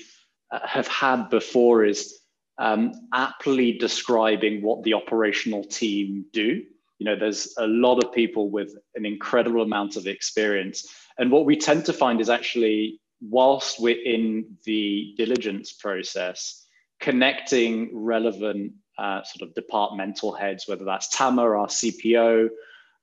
[0.51, 2.19] uh, have had before is
[2.57, 6.63] um, aptly describing what the operational team do.
[6.99, 10.87] You know, there's a lot of people with an incredible amount of experience.
[11.17, 16.65] And what we tend to find is actually, whilst we're in the diligence process,
[16.99, 22.49] connecting relevant uh, sort of departmental heads, whether that's Tama, our CPO,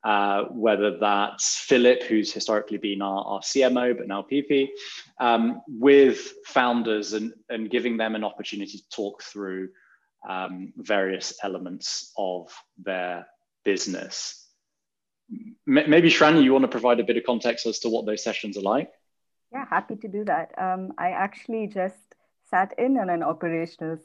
[0.03, 4.69] uh, whether that's Philip, who's historically been our, our CMO, but now PP,
[5.19, 9.69] um, with founders and, and giving them an opportunity to talk through
[10.29, 13.27] um, various elements of their
[13.65, 14.49] business.
[15.33, 18.25] M maybe Sharanya, you want to provide a bit of context as to what those
[18.25, 18.91] sessions are like?
[19.53, 20.55] Yeah, happy to do that.
[20.59, 21.97] Um, I actually just
[22.51, 23.99] sat in on an operational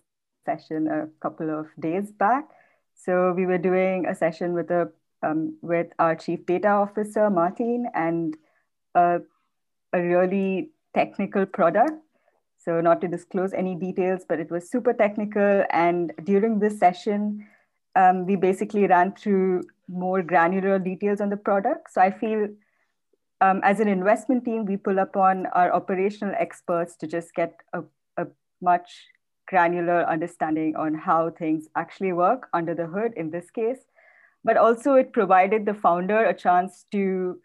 [0.46, 2.50] session a couple of days back.
[2.96, 4.92] So we were doing a session with a
[5.24, 8.38] um, with our chief data officer Martin and
[8.96, 9.20] a,
[9.94, 11.94] really technical product.
[12.58, 15.64] So not to disclose any details, but it was super technical.
[15.70, 17.48] And during this session,
[17.96, 21.94] um, we basically ran through more granular details on the product.
[21.94, 22.50] So I feel
[23.42, 27.84] um, as an investment team, we pull upon our operational experts to just get a,
[28.18, 28.28] a
[28.62, 29.08] much
[29.48, 33.86] granular understanding on how things actually work under the hood in this case.
[34.46, 37.40] But also it provided the founder a chance to,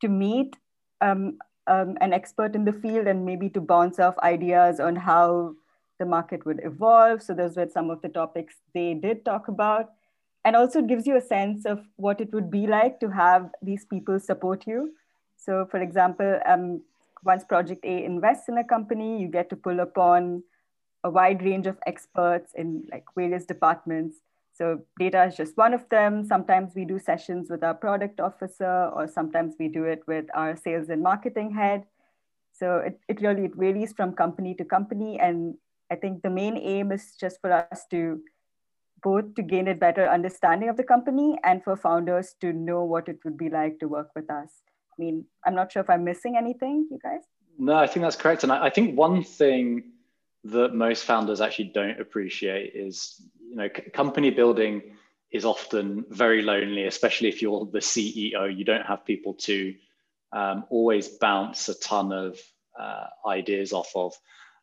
[0.00, 0.56] to meet
[1.00, 5.54] um, um, an expert in the field and maybe to bounce off ideas on how
[5.98, 7.22] the market would evolve.
[7.22, 9.92] So those were some of the topics they did talk about.
[10.46, 13.50] And also it gives you a sense of what it would be like to have
[13.62, 14.94] these people support you.
[15.36, 16.82] So for example, um,
[17.22, 20.42] once Project A invests in a company, you get to pull upon
[21.02, 24.16] a wide range of experts in like various departments.
[24.54, 26.24] So data is just one of them.
[26.24, 30.56] Sometimes we do sessions with our product officer, or sometimes we do it with our
[30.56, 31.84] sales and marketing head.
[32.52, 35.18] So it, it really it varies from company to company.
[35.18, 35.56] And
[35.90, 38.20] I think the main aim is just for us to
[39.02, 43.08] both to gain a better understanding of the company and for founders to know what
[43.08, 44.50] it would be like to work with us.
[44.96, 47.22] I mean, I'm not sure if I'm missing anything, you guys.
[47.58, 48.44] No, I think that's correct.
[48.44, 49.90] And I, I think one thing
[50.44, 53.20] that most founders actually don't appreciate is,
[53.54, 54.82] you know, c- company building
[55.30, 58.54] is often very lonely, especially if you're the CEO.
[58.54, 59.74] You don't have people to
[60.32, 62.38] um, always bounce a ton of
[62.78, 64.12] uh, ideas off of.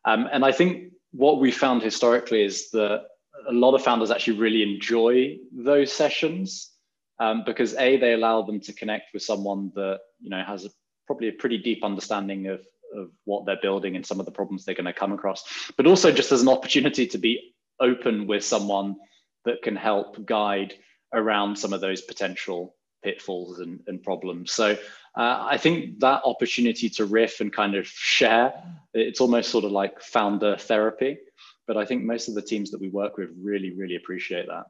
[0.04, 3.06] Um, and I think what we found historically is that
[3.48, 6.70] a lot of founders actually really enjoy those sessions
[7.18, 10.70] um, because a they allow them to connect with someone that you know has a,
[11.06, 12.60] probably a pretty deep understanding of
[12.94, 15.44] of what they're building and some of the problems they're going to come across,
[15.78, 18.96] but also just as an opportunity to be open with someone
[19.44, 20.74] that can help guide
[21.12, 24.52] around some of those potential pitfalls and, and problems.
[24.52, 24.76] So
[25.16, 28.54] uh, I think that opportunity to riff and kind of share,
[28.94, 31.18] it's almost sort of like founder therapy.
[31.66, 34.64] But I think most of the teams that we work with really, really appreciate that.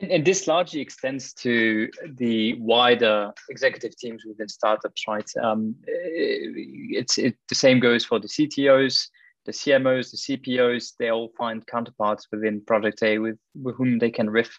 [0.00, 5.30] And this largely extends to the wider executive teams within startups, right?
[5.42, 9.08] Um, it's it, the same goes for the CTOs,
[9.46, 10.92] the CMOs, the CPOs.
[10.98, 14.58] They all find counterparts within Project A with, with whom they can riff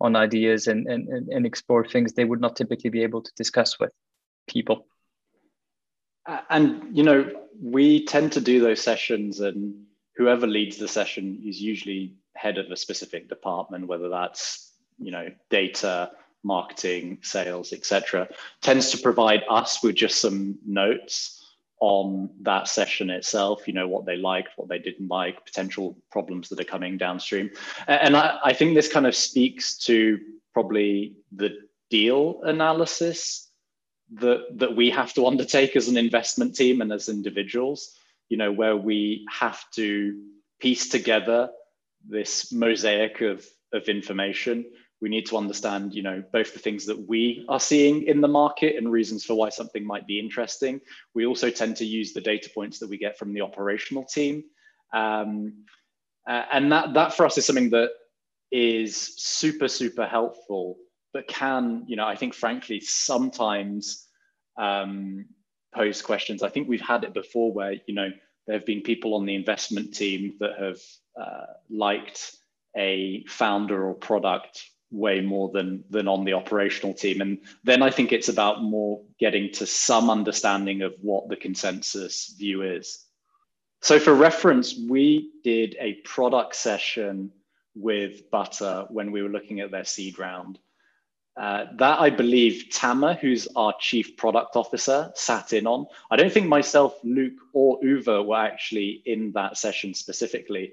[0.00, 3.78] on ideas and, and, and explore things they would not typically be able to discuss
[3.78, 3.90] with
[4.48, 4.86] people.
[6.48, 7.30] And, you know,
[7.60, 9.74] we tend to do those sessions, and
[10.16, 14.68] whoever leads the session is usually head of a specific department, whether that's
[14.98, 16.10] you know, data,
[16.42, 18.28] marketing, sales, etc.,
[18.60, 21.37] tends to provide us with just some notes
[21.80, 26.48] on that session itself, you know, what they liked, what they didn't like, potential problems
[26.48, 27.50] that are coming downstream.
[27.86, 30.18] And I, I think this kind of speaks to
[30.52, 31.56] probably the
[31.90, 33.48] deal analysis
[34.14, 37.94] that, that we have to undertake as an investment team and as individuals,
[38.28, 40.20] you know, where we have to
[40.58, 41.50] piece together
[42.08, 44.64] this mosaic of, of information
[45.00, 48.28] we need to understand you know both the things that we are seeing in the
[48.28, 50.80] market and reasons for why something might be interesting.
[51.14, 54.44] We also tend to use the data points that we get from the operational team.
[54.92, 55.64] Um,
[56.28, 57.90] uh, and that that for us is something that
[58.50, 60.78] is super super helpful
[61.12, 64.08] but can you know i think frankly sometimes
[64.58, 65.26] um,
[65.74, 66.42] pose questions.
[66.42, 68.10] I think we've had it before where you know
[68.46, 70.80] there have been people on the investment team that have
[71.20, 72.36] uh, liked
[72.76, 77.20] a founder or product way more than than on the operational team.
[77.20, 82.34] And then i think it's about more getting to some understanding of what the consensus
[82.38, 83.04] view is.
[83.80, 87.32] So for reference we did a product session
[87.74, 90.58] with butter when we were looking at their seed round.
[91.36, 95.86] Uh, that i believe tama who's our chief product officer sat in on.
[96.10, 100.72] I don't think myself luke or Uwe were actually in that session specifically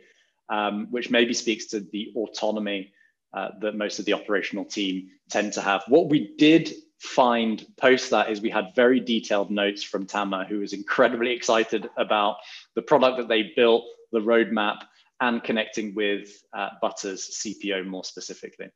[0.49, 2.93] um, which maybe speaks to the autonomy
[3.35, 5.83] uh, that most of the operational team tend to have.
[5.87, 10.59] What we did find post that is we had very detailed notes from Tama, who
[10.59, 12.37] was incredibly excited about
[12.75, 14.77] the product that they built, the roadmap,
[15.19, 18.67] and connecting with uh, Butter's CPO more specifically.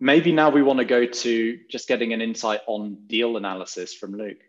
[0.00, 4.14] Maybe now we want to go to just getting an insight on deal analysis from
[4.14, 4.42] Luke.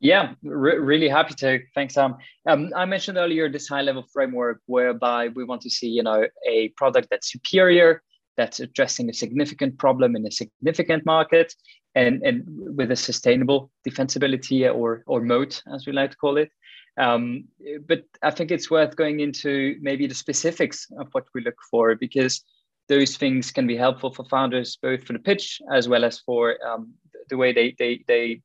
[0.00, 1.60] Yeah, re- really happy to.
[1.74, 2.16] Thanks, Sam.
[2.46, 6.68] Um, I mentioned earlier this high-level framework whereby we want to see, you know, a
[6.76, 8.02] product that's superior,
[8.36, 11.54] that's addressing a significant problem in a significant market,
[11.94, 16.50] and and with a sustainable defensibility or or moat, as we like to call it.
[16.96, 17.44] Um,
[17.86, 21.94] but I think it's worth going into maybe the specifics of what we look for
[21.94, 22.42] because
[22.88, 26.56] those things can be helpful for founders, both for the pitch as well as for
[26.66, 26.94] um,
[27.28, 28.40] the way they they they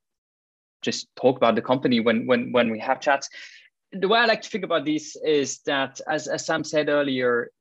[0.86, 3.28] just talk about the company when when when we have chats.
[3.92, 7.52] The way I like to think about these is that, as, as Sam said earlier,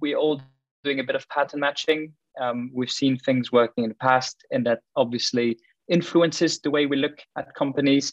[0.00, 0.40] we're all
[0.82, 2.12] doing a bit of pattern matching.
[2.40, 5.58] Um, we've seen things working in the past, and that obviously
[5.88, 8.12] influences the way we look at companies.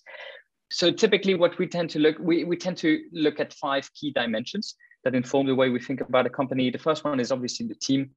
[0.71, 4.11] So typically, what we tend to look we, we tend to look at five key
[4.11, 6.69] dimensions that inform the way we think about a company.
[6.69, 8.11] The first one is obviously the team.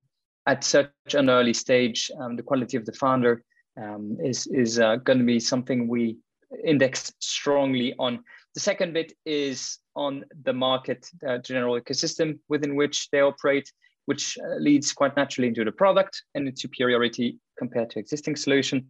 [0.46, 3.42] At such an early stage, um, the quality of the founder
[3.82, 6.18] um, is is uh, going to be something we
[6.64, 8.20] index strongly on.
[8.54, 13.70] The second bit is on the market uh, general ecosystem within which they operate,
[14.06, 18.86] which uh, leads quite naturally into the product and its superiority compared to existing solution.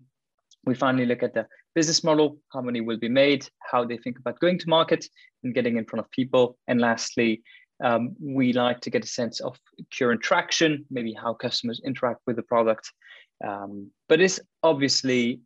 [0.67, 4.19] We finally look at the business model, how many will be made, how they think
[4.19, 5.07] about going to market
[5.43, 6.57] and getting in front of people.
[6.69, 7.43] And lastly,
[7.83, 9.59] um, we like to get a sense of
[9.97, 12.91] current traction, maybe how customers interact with the product.
[13.47, 15.41] Um, but this obviously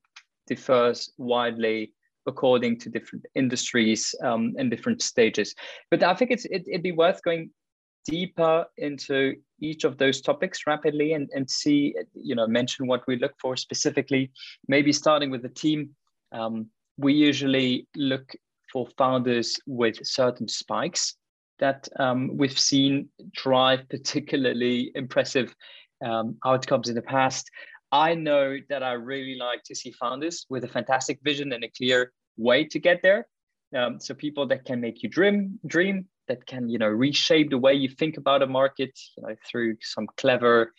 [0.46, 1.92] differs widely
[2.28, 5.54] according to different industries um, and different stages.
[5.90, 7.50] But I think it's it, would be worth going
[8.06, 13.18] deeper into each of those topics rapidly and, and see, you know, mention what we
[13.18, 14.30] look for specifically,
[14.68, 15.90] maybe starting with the team.
[16.32, 18.34] Um, we usually look
[18.72, 21.16] for founders with certain spikes
[21.58, 25.54] that um, we've seen drive particularly impressive
[26.04, 27.50] um, outcomes in the past.
[27.90, 31.70] I know that I really like to see founders with a fantastic vision and a
[31.76, 33.26] clear way to get there.
[33.76, 37.58] Um, so people that can make you dream, dream, that can you know reshape the
[37.58, 40.72] way you think about a market, you know, through some clever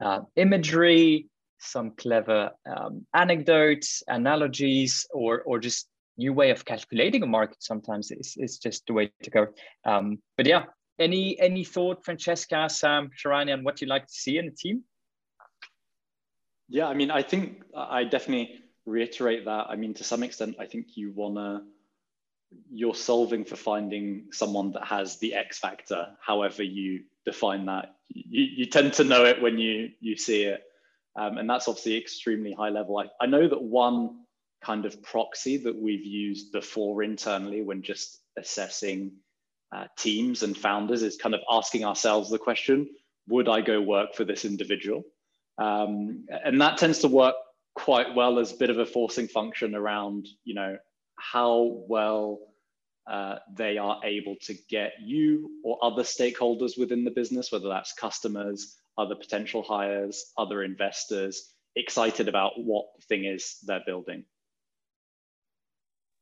[0.00, 7.26] uh, imagery, some clever um, anecdotes, analogies, or or just new way of calculating a
[7.26, 7.62] market.
[7.62, 9.46] Sometimes is is just the way to go.
[9.84, 10.64] Um, but yeah,
[10.98, 14.82] any any thought, Francesca, Sam, Sharanya, on what you like to see in the team?
[16.68, 19.66] Yeah, I mean, I think I definitely reiterate that.
[19.68, 21.62] I mean, to some extent, I think you wanna
[22.70, 27.96] you're solving for finding someone that has the X factor, however you define that.
[28.08, 30.62] You, you tend to know it when you you see it,
[31.16, 32.98] um, and that's obviously extremely high level.
[32.98, 34.20] I, I know that one
[34.62, 39.12] kind of proxy that we've used before internally when just assessing
[39.74, 42.88] uh, teams and founders is kind of asking ourselves the question:
[43.28, 45.04] Would I go work for this individual?
[45.58, 47.34] Um, and that tends to work
[47.74, 50.76] quite well as a bit of a forcing function around, you know,
[51.18, 52.38] how well
[53.10, 57.92] uh, they are able to get you or other stakeholders within the business, whether that's
[57.94, 64.24] customers, other potential hires, other investors, excited about what the thing is they're building.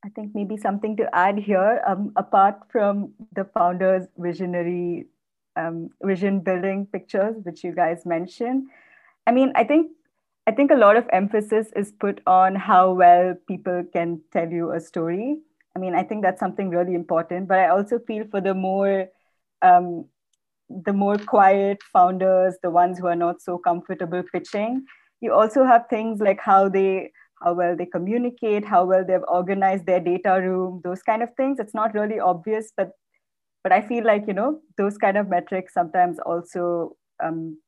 [0.04, 5.06] I think maybe something to add here, um, apart from the founders' visionary
[5.56, 8.68] um, vision building pictures, which you guys mentioned.
[9.26, 9.90] I mean, I think
[10.46, 14.72] I think a lot of emphasis is put on how well people can tell you
[14.72, 15.38] a story.
[15.76, 17.46] I mean, I think that's something really important.
[17.48, 19.06] But I also feel for the more
[19.62, 20.06] um,
[20.68, 24.84] the more quiet founders, the ones who are not so comfortable pitching,
[25.20, 27.12] you also have things like how they
[27.42, 31.58] how well they communicate, how well they've organized their data room, those kind of things.
[31.58, 32.90] It's not really obvious, but
[33.62, 37.58] but I feel like you know those kind of metrics sometimes also um,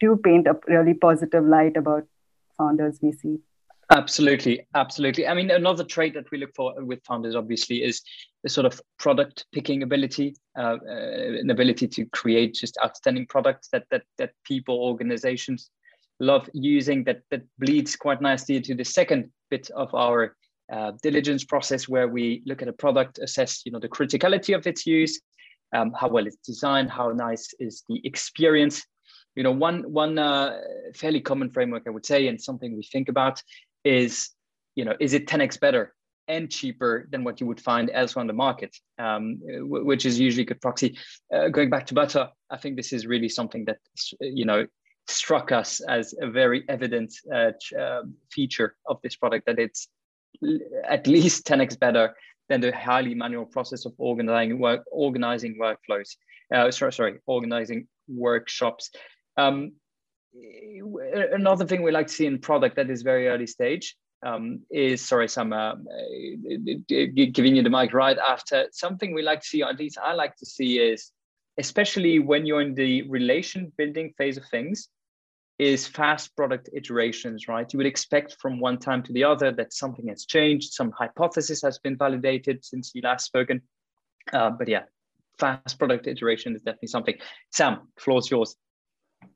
[0.00, 2.06] do paint a really positive light about
[2.56, 3.38] founders we see.
[3.90, 5.26] Absolutely, absolutely.
[5.26, 8.02] I mean, another trait that we look for with founders, obviously, is
[8.42, 13.68] the sort of product picking ability, uh, uh, an ability to create just outstanding products
[13.72, 15.70] that that that people, organizations
[16.18, 17.04] love using.
[17.04, 20.34] That that bleeds quite nicely into the second bit of our
[20.72, 24.66] uh, diligence process, where we look at a product, assess, you know, the criticality of
[24.66, 25.20] its use,
[25.74, 28.82] um, how well it's designed, how nice is the experience,
[29.34, 30.58] you know one one uh,
[30.94, 33.42] fairly common framework i would say and something we think about
[33.84, 34.30] is
[34.74, 35.94] you know is it 10x better
[36.26, 38.74] and cheaper than what you would find elsewhere on the market?
[38.98, 40.96] Um, which is usually a good proxy.
[41.30, 43.78] Uh, going back to butter i think this is really something that
[44.20, 44.66] you know
[45.06, 49.88] struck us as a very evident uh, uh, feature of this product that it's
[50.88, 52.14] at least 10x better
[52.48, 56.16] than the highly manual process of organizing work organizing workflows.
[56.54, 58.90] Uh, sorry, sorry, organizing workshops.
[59.36, 59.72] Um,
[61.32, 65.02] another thing we like to see in product that is very early stage um, is
[65.02, 65.74] sorry, some uh,
[66.88, 68.66] giving you the mic right after.
[68.72, 71.10] Something we like to see, at least I like to see, is
[71.58, 74.88] especially when you're in the relation building phase of things,
[75.58, 77.70] is fast product iterations, right?
[77.72, 81.62] You would expect from one time to the other that something has changed, some hypothesis
[81.62, 83.60] has been validated since you last spoken.
[84.32, 84.84] Uh, but yeah,
[85.38, 87.14] fast product iteration is definitely something.
[87.52, 88.56] Sam, floor's yours.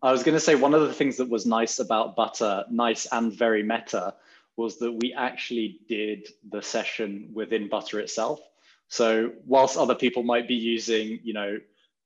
[0.03, 3.07] I was going to say one of the things that was nice about Butter, nice
[3.11, 4.15] and very meta,
[4.57, 8.41] was that we actually did the session within Butter itself.
[8.89, 11.59] So whilst other people might be using, you know,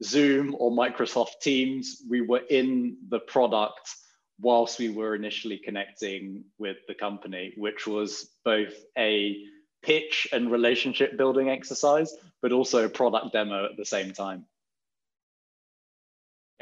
[0.03, 3.95] Zoom or Microsoft Teams, we were in the product
[4.41, 9.37] whilst we were initially connecting with the company, which was both a
[9.83, 14.45] pitch and relationship building exercise, but also a product demo at the same time.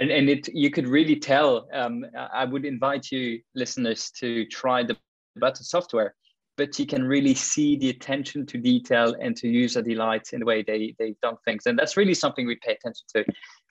[0.01, 1.68] And, and it you could really tell.
[1.72, 4.96] Um, I would invite you listeners to try the
[5.36, 6.14] Butter software,
[6.57, 10.46] but you can really see the attention to detail and to user delight in the
[10.46, 13.24] way they they've done things, and that's really something we pay attention to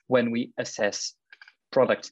[0.06, 1.14] when we assess
[1.70, 2.10] products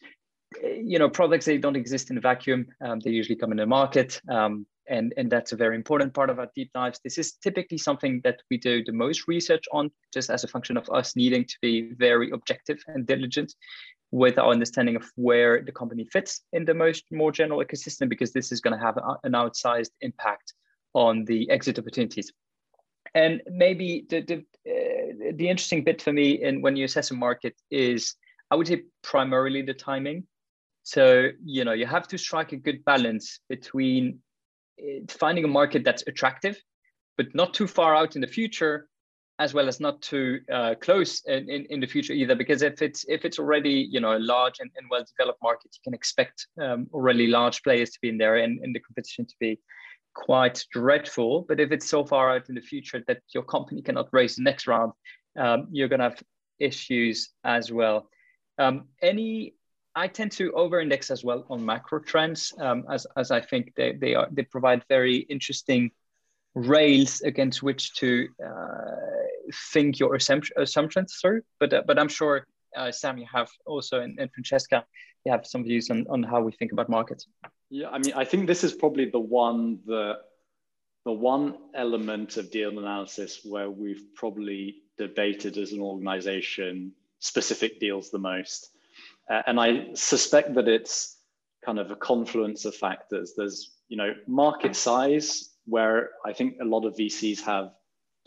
[0.63, 2.67] you know, products, they don't exist in a vacuum.
[2.81, 4.21] Um, they usually come in the market.
[4.29, 6.99] Um, and, and that's a very important part of our deep dives.
[7.05, 10.79] This is typically something that we do the most research on, just as a function
[10.79, 13.55] of us needing to be very objective and diligent
[14.11, 18.33] with our understanding of where the company fits in the most more general ecosystem, because
[18.33, 20.55] this is going to have an outsized impact
[20.95, 22.33] on the exit opportunities.
[23.15, 24.37] And maybe the the,
[24.69, 28.15] uh, the interesting bit for me in when you assess a market is,
[28.51, 30.27] I would say primarily the timing.
[30.83, 34.21] So, you know, you have to strike a good balance between
[34.79, 36.59] eh, finding a market that's attractive,
[37.19, 38.88] but not too far out in the future,
[39.39, 42.35] as well as not too uh, close in, in, in, the future either.
[42.35, 45.71] Because if it's if it's already you know a large and, and well developed market,
[45.75, 49.27] you can expect um, already large players to be in there and, and the competition
[49.27, 49.61] to be
[50.15, 51.45] quite dreadful.
[51.49, 54.43] But if it's so far out in the future that your company cannot raise the
[54.43, 54.93] next round,
[55.39, 56.23] um, you're going to have
[56.59, 58.09] issues as well.
[58.59, 59.55] Um, any
[59.95, 63.93] I tend to over-index as well on macro trends, um, as as I think they
[63.93, 65.93] they are they provide very interesting
[66.55, 69.18] rails against which to uh,
[69.71, 71.43] think your assumption, assumptions through.
[71.61, 72.47] But uh, but I'm sure
[72.77, 74.85] uh, Sam, you have also and, and Francesca,
[75.25, 77.27] you have some views on on how we think about markets.
[77.71, 80.19] Yeah, I mean, I think this is probably the one the
[81.05, 88.11] the one element of deal analysis where we've probably debated as an organization specific deals
[88.11, 88.71] the most
[89.31, 91.17] uh, and I suspect that it's
[91.65, 93.35] kind of a confluence of factors.
[93.37, 97.73] There's, you know, market size, where I think a lot of VCs have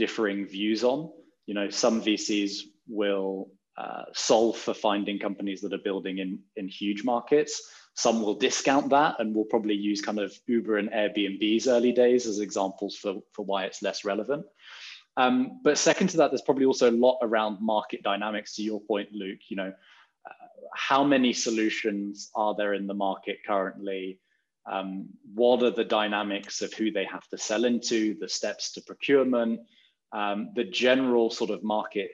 [0.02, 1.12] differing views on.
[1.46, 6.68] You know, some VCs will uh, solve for finding companies that are building in, in
[6.68, 7.62] huge markets.
[7.94, 12.26] Some will discount that and will probably use kind of Uber and Airbnb's early days
[12.26, 14.44] as examples for, for why it's less relevant.
[15.18, 18.56] Um, but second to that, there's probably also a lot around market dynamics.
[18.56, 19.72] To your point, Luke, you know,
[20.74, 24.20] how many solutions are there in the market currently?
[24.66, 28.82] Um, what are the dynamics of who they have to sell into, the steps to
[28.82, 29.60] procurement,
[30.14, 32.12] um, the general sort of market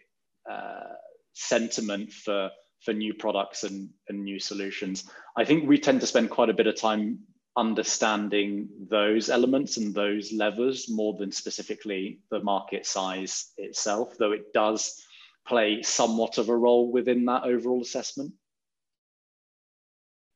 [0.49, 0.93] uh,
[1.33, 2.49] sentiment for,
[2.81, 5.09] for new products and, and new solutions.
[5.35, 7.19] I think we tend to spend quite a bit of time
[7.55, 14.53] understanding those elements and those levers more than specifically the market size itself, though it
[14.53, 15.01] does
[15.47, 18.31] play somewhat of a role within that overall assessment?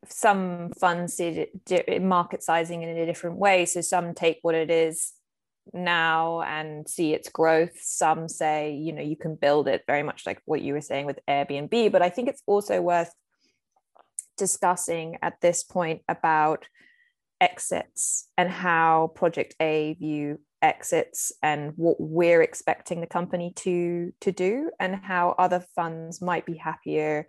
[0.07, 1.47] Some funds see
[2.01, 3.65] market sizing in a different way.
[3.65, 5.13] So some take what it is
[5.73, 7.79] now and see its growth.
[7.81, 11.05] Some say, you know, you can build it very much like what you were saying
[11.05, 11.91] with Airbnb.
[11.91, 13.11] But I think it's also worth
[14.37, 16.67] discussing at this point about
[17.39, 24.31] exits and how Project A view exits and what we're expecting the company to to
[24.31, 27.27] do and how other funds might be happier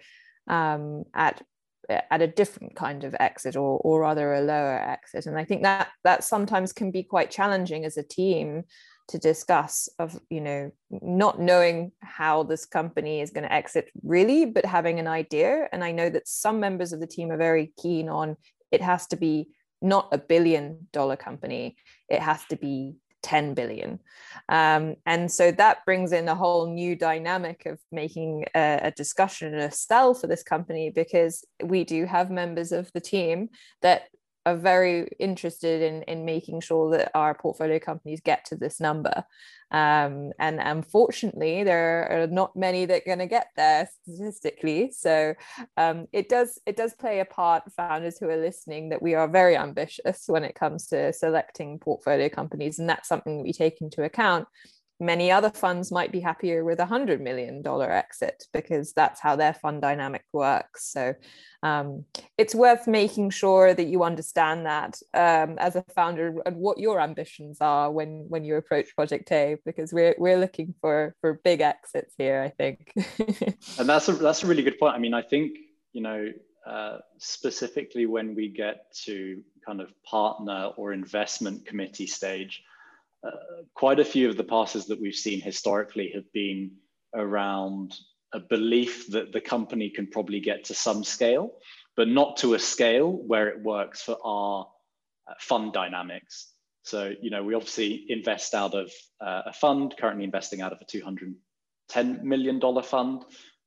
[0.48, 1.42] um, at
[1.88, 5.26] at a different kind of exit or or rather a lower exit.
[5.26, 8.64] And i think that that sometimes can be quite challenging as a team
[9.08, 14.46] to discuss of you know not knowing how this company is going to exit really
[14.46, 15.68] but having an idea.
[15.72, 18.36] And i know that some members of the team are very keen on
[18.70, 19.48] it has to be
[19.82, 21.76] not a billion dollar company.
[22.08, 24.00] It has to be 10 billion.
[24.48, 29.54] Um, and so that brings in a whole new dynamic of making a, a, discussion
[29.54, 33.50] and a sell for this company because we do have members of the team
[33.82, 34.08] that
[34.44, 39.24] are very interested in in making sure that our portfolio companies get to this number.
[39.70, 44.92] Um, and unfortunately there are not many that are going to get there statistically.
[44.94, 45.34] So
[45.76, 49.28] um, it does it does play a part founders who are listening that we are
[49.28, 54.02] very ambitious when it comes to selecting portfolio companies and that's something we take into
[54.02, 54.46] account
[55.02, 59.34] many other funds might be happier with a hundred million dollar exit because that's how
[59.34, 60.90] their fund dynamic works.
[60.92, 61.14] So
[61.64, 62.04] um,
[62.38, 67.00] it's worth making sure that you understand that um, as a founder and what your
[67.00, 71.60] ambitions are when when you approach Project A, because we're we're looking for for big
[71.60, 72.40] exits here.
[72.40, 72.92] I think.
[73.78, 74.94] and that's a that's a really good point.
[74.94, 75.58] I mean, I think
[75.92, 76.28] you know.
[76.64, 82.62] Uh, specifically when we get to kind of partner or investment committee stage,
[83.74, 86.72] quite a few of the passes that we've seen historically have been
[87.14, 87.94] around
[88.32, 91.52] a belief that the company can probably get to some scale,
[91.96, 94.66] but not to a scale where it works for our
[95.28, 96.52] uh, fund dynamics.
[96.82, 100.78] So, you know, we obviously invest out of uh, a fund, currently investing out of
[100.80, 103.24] a $210 million fund.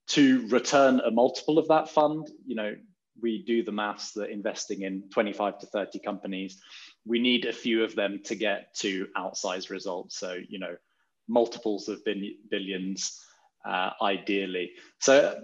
[0.10, 2.76] To return a multiple of that fund, you know,
[3.22, 6.62] we do the maths that investing in 25 to 30 companies,
[7.06, 10.18] we need a few of them to get to outsized results.
[10.18, 10.76] So, you know,
[11.28, 12.04] multiples of
[12.50, 13.22] billions
[13.66, 14.72] uh, ideally.
[15.00, 15.40] So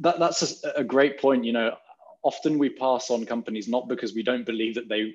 [0.00, 1.44] that, that's a, a great point.
[1.44, 1.76] You know,
[2.22, 5.14] often we pass on companies not because we don't believe that they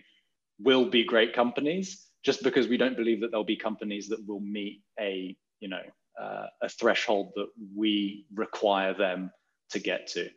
[0.59, 4.41] will be great companies, just because we don't believe that there'll be companies that will
[4.41, 5.81] meet a, you know,
[6.21, 9.31] uh, a threshold that we require them
[9.69, 10.29] to get to.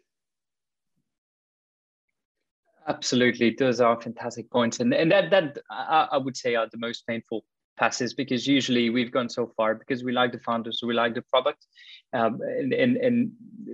[2.89, 6.78] Absolutely, those are fantastic points, and and that that I, I, would say are the
[6.78, 7.45] most painful
[7.78, 11.22] passes because usually we've gone so far because we like the founders, we like the
[11.22, 11.66] product,
[12.12, 13.30] um, and, and and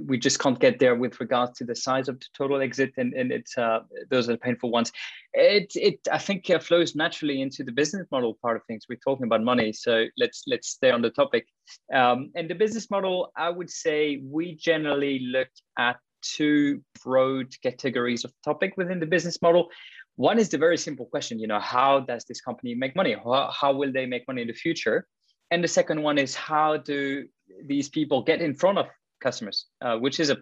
[0.06, 3.14] we just can't get there with regards to the size of the total exit, and
[3.14, 3.80] and it's uh,
[4.10, 4.92] those are the painful ones.
[5.32, 8.84] It it I think uh, flows naturally into the business model part of things.
[8.90, 11.46] We're talking about money, so let's let's stay on the topic.
[11.94, 15.48] Um, and the business model, I would say we generally look
[15.78, 19.68] at two broad categories of topic within the business model.
[20.16, 23.14] One is the very simple question, you know, how does this company make money?
[23.14, 25.06] How, how will they make money in the future?
[25.50, 27.26] And the second one is how do
[27.64, 28.86] these people get in front of
[29.20, 30.38] customers, uh, which is a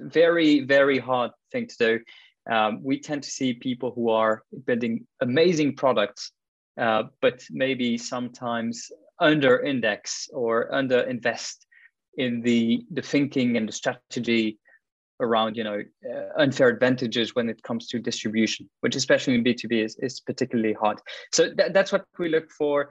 [0.00, 2.00] very, very hard thing to do.
[2.50, 6.32] Um, we tend to see people who are building amazing products,
[6.80, 11.66] uh, but maybe sometimes under index or under invest
[12.16, 14.58] in the the thinking and the strategy
[15.20, 19.84] around you know uh, unfair advantages when it comes to distribution which especially in b2b
[19.84, 20.98] is, is particularly hard
[21.32, 22.90] so th- that's what we look for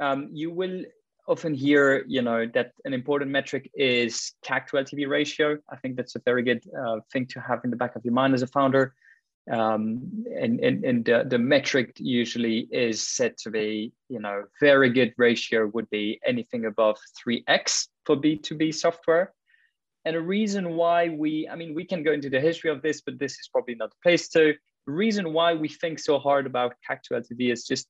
[0.00, 0.82] um, you will
[1.30, 5.58] often hear you know that an important metric is CAC to LTV ratio.
[5.70, 8.14] I think that's a very good uh, thing to have in the back of your
[8.14, 8.94] mind as a founder.
[9.50, 14.90] Um, and and, and the, the metric usually is said to be you know very
[14.90, 19.32] good ratio would be anything above 3x for B2B software.
[20.04, 23.02] And a reason why we, I mean, we can go into the history of this,
[23.02, 24.54] but this is probably not the place to.
[24.86, 27.86] The reason why we think so hard about CAC to LTV is just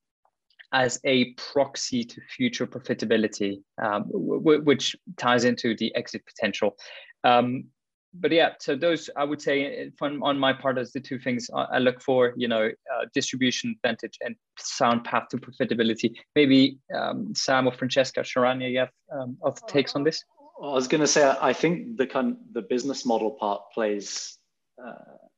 [0.73, 6.77] as a proxy to future profitability, um, which ties into the exit potential.
[7.25, 7.65] Um,
[8.13, 11.49] but yeah, so those I would say from on my part as the two things
[11.55, 16.15] I look for, you know, uh, distribution advantage and sound path to profitability.
[16.35, 20.25] Maybe um, Sam or Francesca, Sharanya, you have um, of takes on this.
[20.63, 24.37] I was going to say, I think the kind the business model part plays
[24.83, 24.93] uh,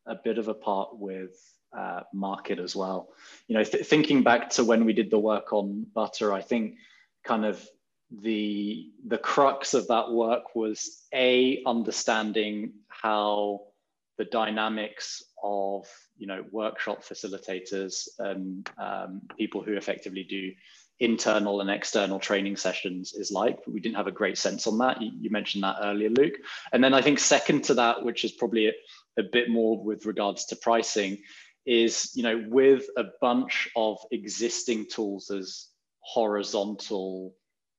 [0.06, 1.30] a bit of a part with
[1.76, 3.08] uh, market as well.
[3.46, 6.74] You know, th- thinking back to when we did the work on butter, I think
[7.24, 7.64] kind of
[8.10, 13.60] the the crux of that work was a understanding how
[14.18, 15.86] the dynamics of
[16.18, 20.52] you know workshop facilitators and um, people who effectively do
[21.00, 23.58] internal and external training sessions is like.
[23.64, 25.00] But we didn't have a great sense on that.
[25.02, 26.34] You, you mentioned that earlier, Luke.
[26.72, 28.72] And then I think second to that, which is probably a,
[29.18, 31.18] a bit more with regards to pricing,
[31.64, 35.68] is you know with a bunch of existing tools as
[36.00, 37.34] horizontal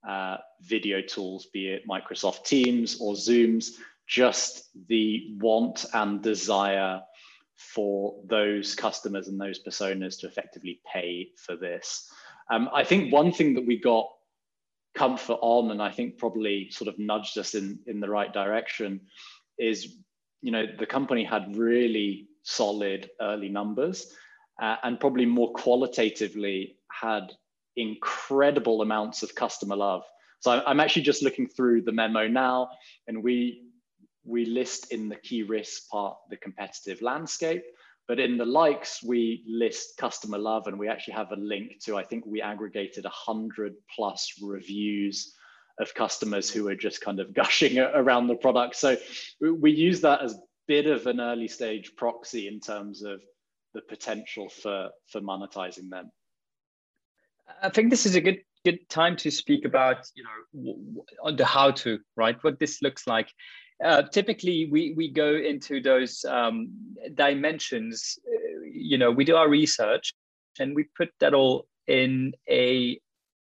[0.07, 3.71] uh, video tools, be it Microsoft Teams or Zooms,
[4.07, 7.01] just the want and desire
[7.55, 12.09] for those customers and those personas to effectively pay for this.
[12.51, 14.07] Um, I think one thing that we got
[14.95, 19.01] comfort on, and I think probably sort of nudged us in, in the right direction,
[19.57, 19.95] is
[20.41, 24.13] you know the company had really solid early numbers,
[24.61, 27.31] uh, and probably more qualitatively had
[27.75, 30.03] incredible amounts of customer love.
[30.41, 32.69] So I'm actually just looking through the memo now,
[33.07, 33.63] and we
[34.25, 37.63] we list in the key risk part the competitive landscape
[38.07, 41.97] But in the likes, we list customer love, and we actually have a link to,
[41.97, 45.33] I think we aggregated 100 plus reviews
[45.79, 48.75] of customers who are just kind of gushing around the product.
[48.75, 48.97] So
[49.41, 53.21] we use that as a bit of an early stage proxy in terms of
[53.73, 56.11] the potential for for monetizing them.
[57.61, 61.71] I think this is a good good time to speak about you know the how
[61.71, 63.29] to right what this looks like.
[63.83, 66.69] Uh, typically, we we go into those um,
[67.15, 68.17] dimensions.
[68.27, 70.13] Uh, you know, we do our research
[70.59, 72.99] and we put that all in a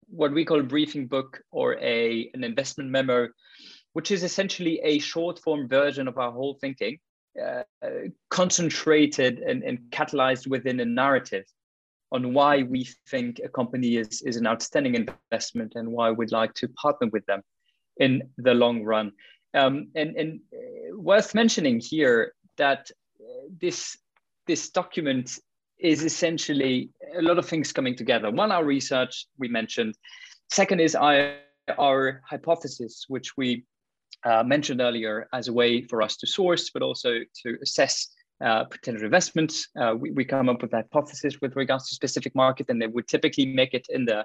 [0.08, 3.28] what we call a briefing book or a an investment memo,
[3.92, 6.98] which is essentially a short form version of our whole thinking,
[7.42, 7.62] uh,
[8.30, 11.44] concentrated and, and catalyzed within a narrative
[12.10, 16.54] on why we think a company is, is an outstanding investment and why we'd like
[16.54, 17.42] to partner with them
[17.98, 19.12] in the long run.
[19.54, 22.90] Um, and, and uh, worth mentioning here that
[23.20, 23.96] uh, this,
[24.46, 25.38] this document
[25.78, 28.30] is essentially a lot of things coming together.
[28.30, 29.94] One, our research we mentioned.
[30.50, 31.36] Second is our,
[31.78, 33.64] our hypothesis, which we
[34.24, 38.08] uh, mentioned earlier as a way for us to source, but also to assess
[38.44, 39.68] uh, potential investments.
[39.80, 43.08] Uh, we, we come up with hypothesis with regards to specific market, and they would
[43.08, 44.24] typically make it in the.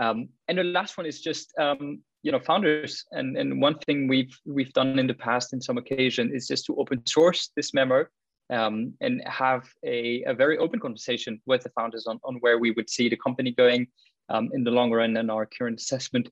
[0.00, 4.08] Um, and the last one is just um, you know founders, and and one thing
[4.08, 7.72] we've we've done in the past in some occasion is just to open source this
[7.74, 8.04] memo
[8.50, 12.70] um, and have a, a very open conversation with the founders on, on where we
[12.72, 13.86] would see the company going
[14.28, 16.30] um, in the long run and our current assessment.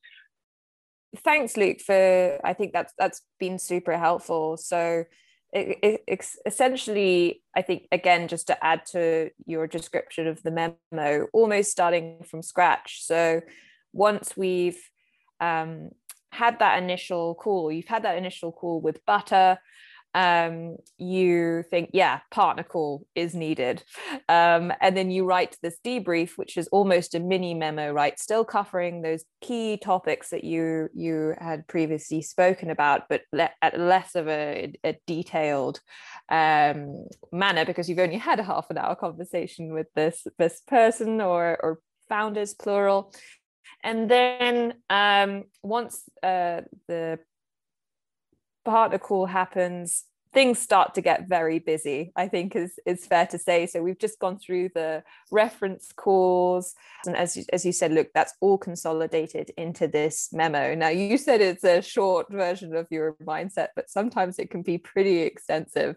[1.18, 4.57] Thanks, Luke, for I think that's that's been super helpful.
[4.57, 5.05] So
[5.53, 11.28] it, it, essentially, I think, again, just to add to your description of the memo,
[11.32, 13.05] almost starting from scratch.
[13.05, 13.41] So
[13.93, 14.78] once we've
[15.41, 15.91] um,
[16.30, 19.59] had that initial call, you've had that initial call with Butter,
[20.16, 23.84] um, you think, yeah, partner call is needed.
[24.30, 28.18] Um, and then you write this debrief, which is almost a mini memo, right?
[28.18, 33.78] Still covering those key topics that you you had previously spoken about, but le- at
[33.78, 35.80] less of a, a detailed
[36.30, 41.20] um, manner because you've only had a half an hour conversation with this this person
[41.20, 41.78] or or
[42.09, 43.12] founders plural.
[43.87, 47.20] And then um, once uh, the
[48.64, 50.03] partner call happens
[50.37, 53.66] things start to get very busy i think is is fair to say.
[53.66, 56.74] So we've just gone through the reference calls
[57.07, 60.74] and as you, as you said Luke that's all consolidated into this memo.
[60.74, 64.78] Now you said it's a short version of your mindset but sometimes it can be
[64.78, 65.97] pretty extensive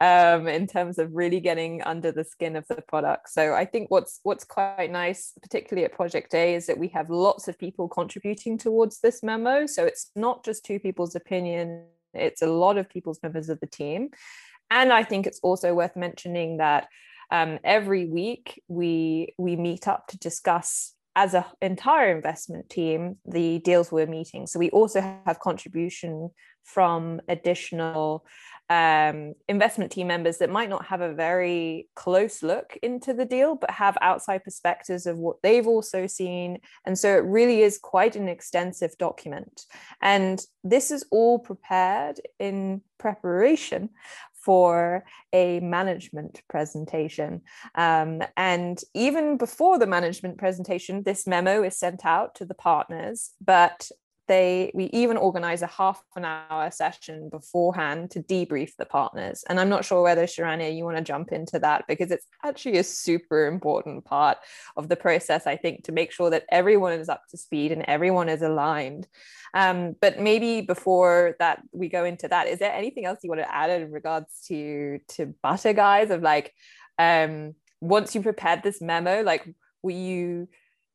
[0.00, 3.30] um, in terms of really getting under the skin of the product.
[3.30, 7.10] So i think what's what's quite nice particularly at project a is that we have
[7.10, 9.66] lots of people contributing towards this memo.
[9.66, 13.66] So it's not just two people's opinion it's a lot of people's members of the
[13.66, 14.10] team.
[14.70, 16.88] And I think it's also worth mentioning that
[17.30, 23.60] um, every week we we meet up to discuss as an entire investment team the
[23.60, 24.46] deals we're meeting.
[24.46, 26.30] So we also have contribution
[26.64, 28.24] from additional
[28.70, 33.56] um, investment team members that might not have a very close look into the deal,
[33.56, 36.58] but have outside perspectives of what they've also seen.
[36.86, 39.66] And so it really is quite an extensive document.
[40.00, 43.90] And this is all prepared in preparation
[44.44, 47.42] for a management presentation.
[47.74, 53.30] Um, and even before the management presentation, this memo is sent out to the partners,
[53.42, 53.90] but
[54.26, 59.44] they we even organize a half an hour session beforehand to debrief the partners.
[59.48, 62.78] And i'm not sure whether sharanya you want to jump into that because it's actually
[62.78, 64.38] a super important part
[64.76, 67.84] of the process i think to make sure that everyone is up to speed and
[67.86, 69.06] everyone is aligned.
[69.52, 73.40] Um, but maybe before that we go into that is there anything else you want
[73.40, 76.52] to add in regards to to butter guys of like
[76.98, 79.48] um, once you prepared this memo like
[79.82, 80.48] were you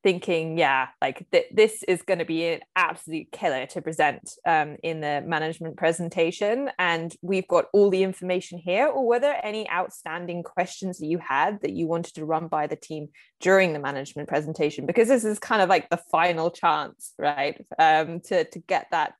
[0.03, 4.77] thinking, yeah, like th- this is going to be an absolute killer to present um,
[4.83, 6.69] in the management presentation.
[6.79, 8.87] And we've got all the information here.
[8.87, 12.67] Or were there any outstanding questions that you had that you wanted to run by
[12.67, 13.09] the team
[13.41, 14.85] during the management presentation?
[14.85, 19.13] Because this is kind of like the final chance, right, um, to, to get that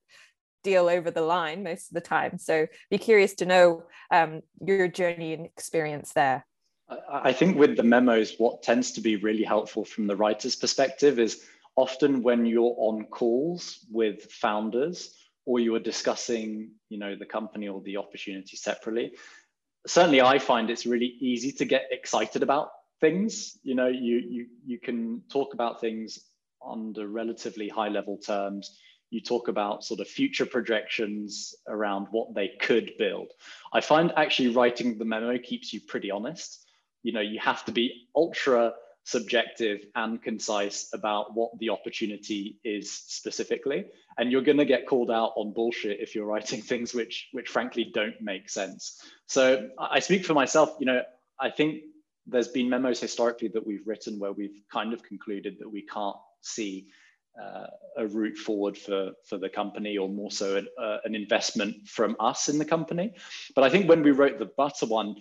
[0.63, 2.37] deal over the line most of the time.
[2.37, 6.45] So be curious to know um, your journey and experience there.
[7.11, 11.19] I think with the memos, what tends to be really helpful from the writer's perspective
[11.19, 11.43] is
[11.75, 15.15] often when you're on calls with founders
[15.45, 19.13] or you are discussing, you know, the company or the opportunity separately.
[19.87, 22.69] Certainly, I find it's really easy to get excited about
[23.01, 23.57] things.
[23.63, 26.19] You know, you you you can talk about things
[26.67, 28.77] under relatively high level terms.
[29.11, 33.31] you talk about sort of future projections around what they could build.
[33.73, 36.68] I find actually writing the memo keeps you pretty honest.
[37.03, 38.73] You know, you have to be ultra
[39.09, 43.85] subjective and concise about what the opportunity is specifically.
[44.17, 47.49] And you're going to get called out on bullshit if you're writing things which which
[47.49, 49.01] frankly don't make sense.
[49.25, 51.01] So i speak for myself you know
[51.39, 51.81] i think
[52.27, 56.17] there's been memos historically that we've written where we've kind of concluded that we can't
[56.41, 56.87] see
[57.41, 61.75] uh, a route forward for for the company or more so an, uh, an investment
[61.87, 63.13] from us in the company.
[63.55, 65.15] But i think when we wrote the butter one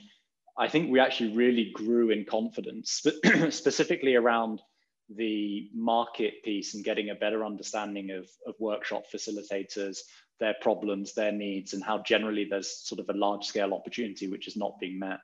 [0.59, 3.07] I think we actually really grew in confidence,
[3.51, 4.61] specifically around
[5.09, 9.99] the market piece and getting a better understanding of, of workshop facilitators,
[10.41, 14.49] their problems, their needs, and how generally there's sort of a large scale opportunity which
[14.49, 15.21] is not being met.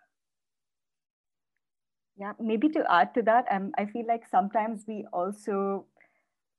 [2.17, 5.87] Yeah, maybe to add to that, um, I feel like sometimes we also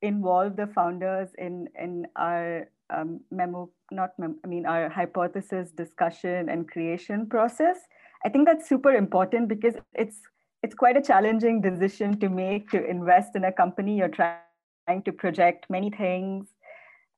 [0.01, 6.49] involve the founders in in our um, memo, not mem- I mean our hypothesis discussion
[6.49, 7.78] and creation process
[8.24, 10.20] I think that's super important because it's
[10.63, 13.97] it's quite a challenging decision to make to invest in a company.
[13.97, 16.47] You're trying to project many things,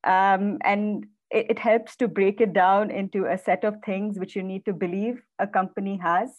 [0.04, 4.36] um, and it, it helps to break it down into a set of things which
[4.36, 6.30] you need to believe a company has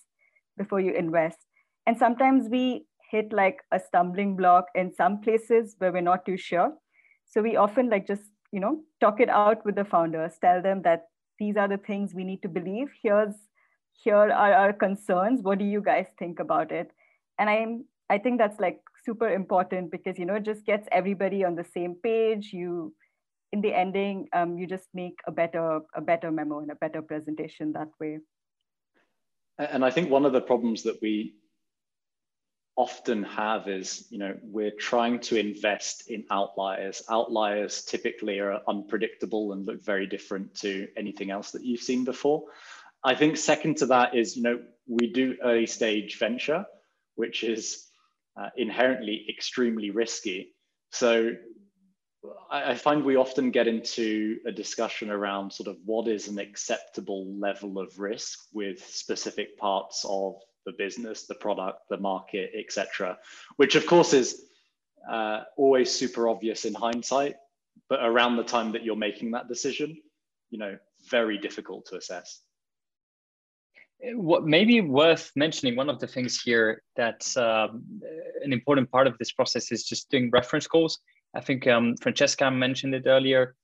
[0.56, 1.38] before you invest.
[1.86, 6.36] And sometimes we hit like a stumbling block in some places where we're not too
[6.36, 6.74] sure.
[7.26, 10.82] So we often like just you know talk it out with the founders, tell them
[10.82, 11.06] that
[11.38, 12.88] these are the things we need to believe.
[13.02, 13.34] Here's
[14.02, 16.90] here are our concerns what do you guys think about it?
[17.38, 21.44] And i'm i think that's like super important because you know it just gets everybody
[21.44, 22.50] on the same page.
[22.52, 22.94] You
[23.52, 27.02] in the ending um, you just make a better a better memo and a better
[27.02, 28.18] presentation that way.
[29.58, 31.34] And i think one of the problems that we
[32.76, 37.02] often have is you know we're trying to invest in outliers.
[37.10, 42.44] Outliers typically are unpredictable and look very different to anything else that you've seen before
[43.04, 46.66] I think second to that is, you know, we do early stage venture,
[47.14, 47.86] which is
[48.40, 50.54] uh, inherently extremely risky.
[50.90, 51.32] So
[52.50, 56.38] I, I find we often get into a discussion around sort of what is an
[56.38, 60.34] acceptable level of risk with specific parts of
[60.66, 63.18] the business, the product, the market, etc.,
[63.56, 64.42] which of course is
[65.10, 67.36] uh, always super obvious in hindsight,
[67.88, 69.96] but around the time that you're making that decision,
[70.50, 70.76] you know,
[71.10, 72.42] very difficult to assess
[74.14, 77.82] what maybe worth mentioning one of the things here that's um,
[78.42, 80.98] an important part of this process is just doing reference calls.
[81.34, 83.54] I think um, francesca mentioned it earlier.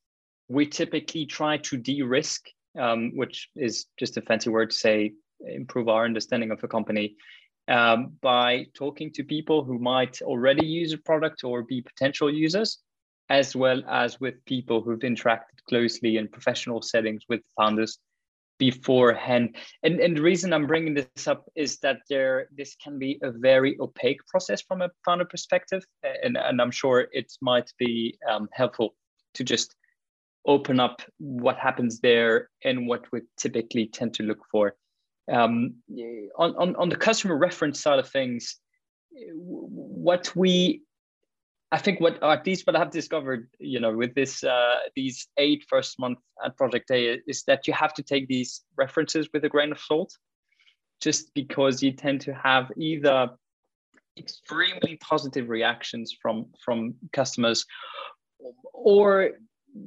[0.49, 2.47] We typically try to de-risk
[2.78, 7.16] um, which is just a fancy word to say improve our understanding of a company
[7.68, 12.78] um, by talking to people who might already use a product or be potential users
[13.30, 17.99] as well as with people who've interacted closely in professional settings with founders
[18.70, 19.56] beforehand.
[19.82, 23.30] And, and the reason I'm bringing this up is that there this can be a
[23.30, 25.84] very opaque process from a founder perspective,
[26.22, 28.94] and, and I'm sure it might be um, helpful
[29.34, 29.74] to just
[30.46, 34.74] open up what happens there and what we typically tend to look for.
[35.32, 35.76] Um,
[36.36, 38.56] on, on, on the customer reference side of things,
[39.32, 40.82] what we
[41.74, 45.64] I think what at least what I've discovered, you know, with this uh, these eight
[45.68, 49.48] first month at Project A is that you have to take these references with a
[49.48, 50.16] grain of salt,
[51.00, 53.28] just because you tend to have either
[54.16, 57.66] extremely positive reactions from from customers,
[58.72, 59.30] or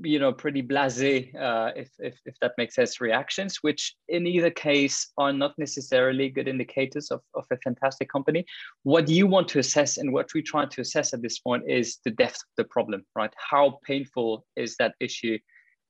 [0.01, 4.49] you know pretty blasé uh, if, if if that makes sense reactions which in either
[4.49, 8.45] case are not necessarily good indicators of, of a fantastic company.
[8.83, 11.99] What you want to assess and what we try to assess at this point is
[12.03, 13.33] the depth of the problem right?
[13.37, 15.37] How painful is that issue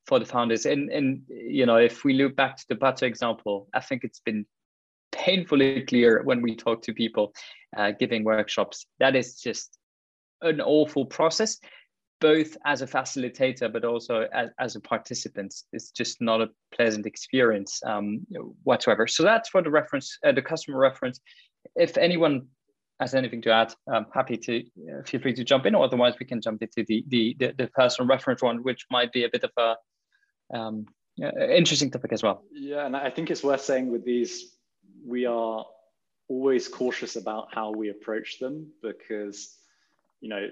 [0.06, 0.64] for the founders?
[0.64, 4.20] And and you know if we look back to the butter example i think it's
[4.20, 4.46] been
[5.12, 7.32] painfully clear when we talk to people
[7.76, 8.86] uh, giving workshops.
[9.00, 9.78] That is just
[10.42, 11.58] an awful process
[12.20, 17.06] both as a facilitator but also as, as a participant it's just not a pleasant
[17.06, 18.26] experience um,
[18.64, 19.06] whatsoever.
[19.06, 21.20] So that's for the reference uh, the customer reference.
[21.76, 22.48] If anyone
[23.00, 26.26] has anything to add i'm happy to uh, feel free to jump in otherwise we
[26.26, 29.44] can jump into the the the, the personal reference one which might be a bit
[29.44, 29.76] of a
[30.56, 30.84] um,
[31.50, 32.42] interesting topic as well.
[32.52, 34.56] Yeah and i think it's worth saying with these
[35.06, 35.64] we are
[36.28, 39.57] always cautious about how we approach them because
[40.20, 40.48] you know,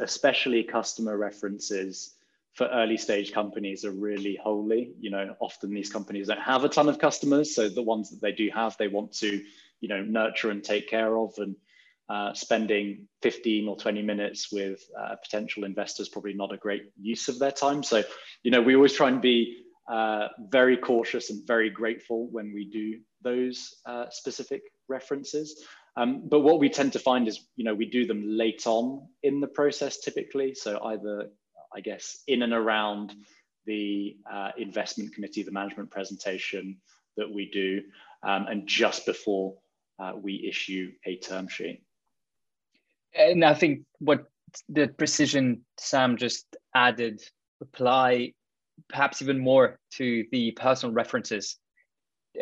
[0.00, 2.14] especially customer references
[2.54, 4.92] for early stage companies are really holy.
[4.98, 8.20] You know, often these companies don't have a ton of customers, so the ones that
[8.20, 9.42] they do have, they want to,
[9.80, 11.34] you know, nurture and take care of.
[11.38, 11.56] And
[12.08, 17.28] uh, spending 15 or 20 minutes with uh, potential investors probably not a great use
[17.28, 17.82] of their time.
[17.82, 18.04] So,
[18.44, 22.64] you know, we always try and be uh, very cautious and very grateful when we
[22.64, 25.64] do those uh, specific references.
[25.96, 29.08] Um, but what we tend to find is, you know, we do them late on
[29.22, 30.54] in the process typically.
[30.54, 31.30] So either,
[31.74, 33.14] I guess, in and around
[33.64, 36.76] the uh, investment committee, the management presentation
[37.16, 37.82] that we do,
[38.22, 39.54] um, and just before
[39.98, 41.82] uh, we issue a term sheet.
[43.18, 44.26] And I think what
[44.68, 47.22] the precision Sam just added
[47.62, 48.34] apply
[48.88, 51.56] perhaps even more to the personal references.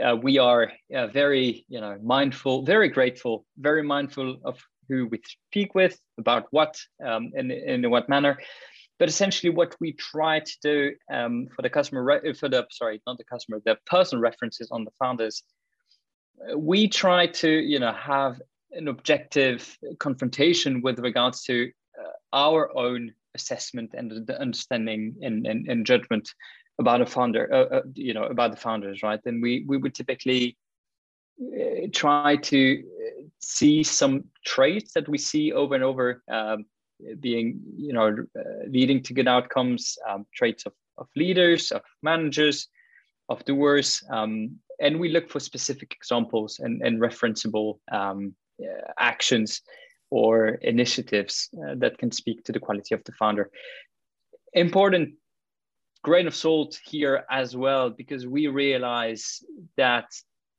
[0.02, 5.20] Uh, we are uh, very, you know, mindful, very grateful, very mindful of who we
[5.48, 8.38] speak with, about what, um, and in what manner.
[8.98, 13.18] But essentially, what we try to do um, for the customer, for the sorry, not
[13.18, 15.42] the customer, the personal references on the founders,
[16.40, 18.40] uh, we try to, you know, have
[18.72, 25.86] an objective confrontation with regards to uh, our own assessment and understanding and, and, and
[25.86, 26.28] judgment
[26.78, 29.20] about a founder, uh, uh, you know, about the founders, right?
[29.24, 30.56] Then we we would typically
[31.40, 36.66] uh, try to uh, see some traits that we see over and over, um,
[37.20, 38.08] being you know
[38.38, 42.68] uh, leading to good outcomes, um, traits of of leaders, of managers,
[43.28, 48.34] of doers, um, and we look for specific examples and and referenceable um,
[48.98, 49.62] actions
[50.10, 53.50] or initiatives uh, that can speak to the quality of the founder.
[54.52, 55.14] Important
[56.04, 59.42] grain of salt here as well, because we realize
[59.76, 60.06] that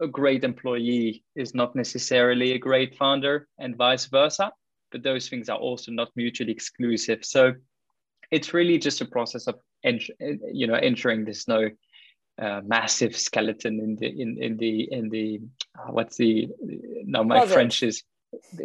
[0.01, 4.51] a great employee is not necessarily a great founder and vice versa,
[4.91, 7.23] but those things are also not mutually exclusive.
[7.23, 7.53] So
[8.31, 11.69] it's really just a process of you know entering this no
[12.41, 15.41] uh, massive skeleton in the in in the in the
[15.77, 16.49] uh, what's the
[17.05, 18.03] no my French is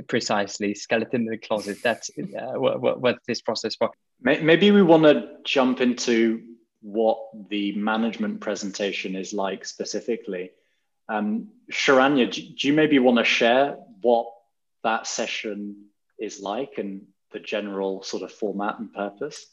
[0.09, 1.79] precisely skeleton in the closet.
[1.83, 3.91] That's uh, what, what this process for.
[4.23, 6.50] Maybe we want to jump into
[6.83, 7.19] what
[7.49, 10.51] the management presentation is like specifically
[11.11, 14.27] um, Sharanya, do you maybe want to share what
[14.85, 15.87] that session
[16.19, 17.03] is like and
[17.33, 19.47] the general sort of format and purpose?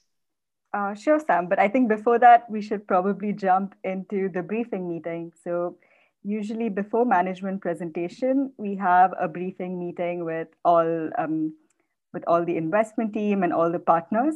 [0.74, 1.48] Uh, sure, Sam.
[1.48, 5.32] But I think before that, we should probably jump into the briefing meeting.
[5.44, 5.78] So
[6.24, 11.54] usually before management presentation, we have a briefing meeting with all um,
[12.14, 14.36] with all the investment team and all the partners.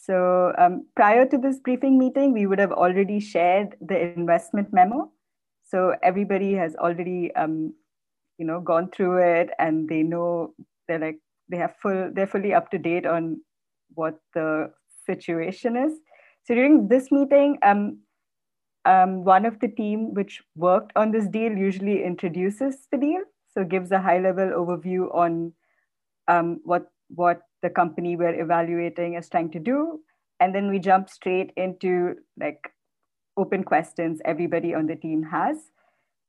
[0.00, 5.10] So um, prior to this briefing meeting, we would have already shared the investment memo.
[5.64, 7.74] So everybody has already, um,
[8.38, 10.54] you know, gone through it, and they know
[10.86, 11.18] they're like
[11.50, 13.40] they have full they're fully up to date on
[13.94, 14.70] what the
[15.04, 15.92] situation is.
[16.44, 17.98] So during this meeting, um,
[18.84, 23.22] um, one of the team which worked on this deal usually introduces the deal,
[23.52, 25.52] so gives a high level overview on
[26.28, 30.00] um, what what the company we're evaluating is trying to do,
[30.40, 32.72] and then we jump straight into like
[33.36, 35.56] open questions everybody on the team has.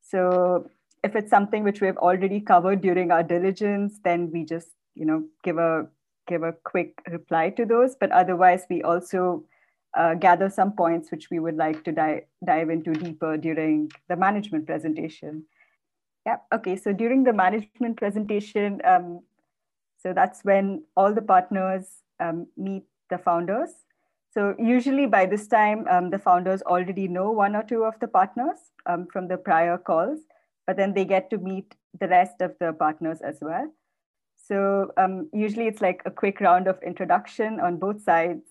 [0.01, 0.69] So
[1.03, 5.23] if it's something which we've already covered during our diligence, then we just you know
[5.43, 5.88] give a
[6.27, 7.95] give a quick reply to those.
[7.99, 9.45] But otherwise, we also
[9.97, 14.15] uh, gather some points which we would like to di- dive into deeper during the
[14.15, 15.45] management presentation.
[16.25, 19.21] Yeah, okay, so during the management presentation, um,
[20.02, 21.86] so that's when all the partners
[22.20, 23.70] um, meet the founders.
[24.34, 28.08] So usually by this time, um, the founders already know one or two of the
[28.08, 30.20] partners um, from the prior calls,
[30.68, 33.72] but then they get to meet the rest of the partners as well.
[34.36, 38.43] So um, usually it's like a quick round of introduction on both sides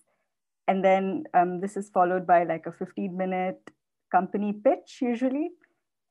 [0.67, 3.71] and then um, this is followed by like a 15 minute
[4.13, 5.51] company pitch usually.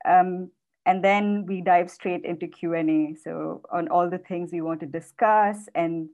[0.07, 0.49] Um,
[0.87, 3.13] and then we dive straight into Q&A.
[3.21, 6.07] So on all the things we want to discuss and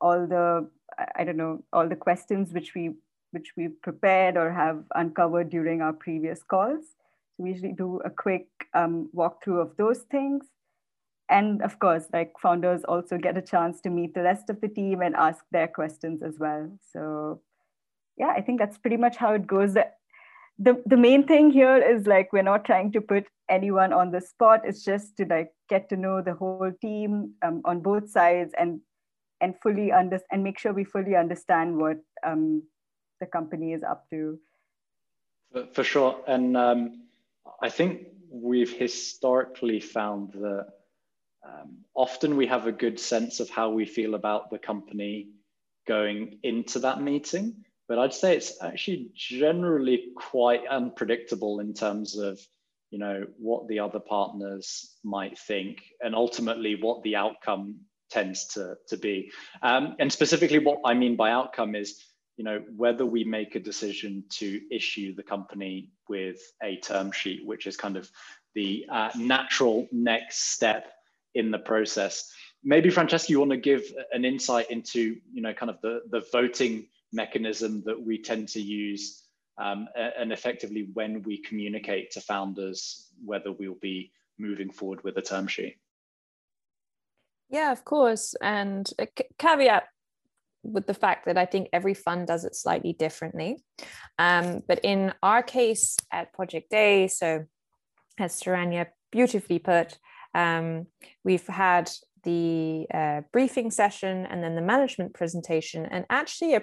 [0.00, 0.68] all the,
[1.14, 2.94] I don't know, all the questions which we
[3.30, 6.84] which we prepared or have uncovered during our previous calls.
[7.36, 10.44] So we usually do a quick um, walkthrough of those things.
[11.28, 14.68] And of course, like founders also get a chance to meet the rest of the
[14.68, 16.70] team and ask their questions as well.
[16.92, 17.40] So
[18.16, 19.74] yeah, I think that's pretty much how it goes.
[20.58, 24.20] The, the main thing here is like we're not trying to put anyone on the
[24.20, 24.62] spot.
[24.64, 28.80] It's just to like get to know the whole team um, on both sides and
[29.40, 32.62] and fully under and make sure we fully understand what um,
[33.20, 34.38] the company is up to.
[35.72, 37.02] For, sure, and um,
[37.62, 40.66] I think we've historically found that
[41.46, 45.28] um, often we have a good sense of how we feel about the company
[45.86, 52.40] going into that meeting but I'd say it's actually generally quite unpredictable in terms of
[52.90, 57.80] you know what the other partners might think and ultimately what the outcome
[58.14, 59.30] tends to, to be.
[59.62, 62.00] Um, and specifically what I mean by outcome is,
[62.36, 67.44] you know, whether we make a decision to issue the company with a term sheet,
[67.44, 68.08] which is kind of
[68.54, 70.92] the uh, natural next step
[71.34, 72.32] in the process.
[72.62, 73.82] Maybe Francesca, you want to give
[74.12, 78.60] an insight into, you know, kind of the, the voting mechanism that we tend to
[78.60, 79.22] use
[79.56, 85.22] um, and effectively when we communicate to founders whether we'll be moving forward with a
[85.22, 85.76] term sheet.
[87.48, 88.34] Yeah, of course.
[88.42, 89.06] And a
[89.38, 89.84] caveat
[90.64, 93.62] with the fact that I think every fund does it slightly differently.
[94.18, 97.44] Um, but in our case at Project A, so
[98.18, 99.98] as Sharanya beautifully put,
[100.34, 100.86] um,
[101.22, 101.90] we've had
[102.24, 105.86] the uh, briefing session and then the management presentation.
[105.86, 106.62] And actually, a,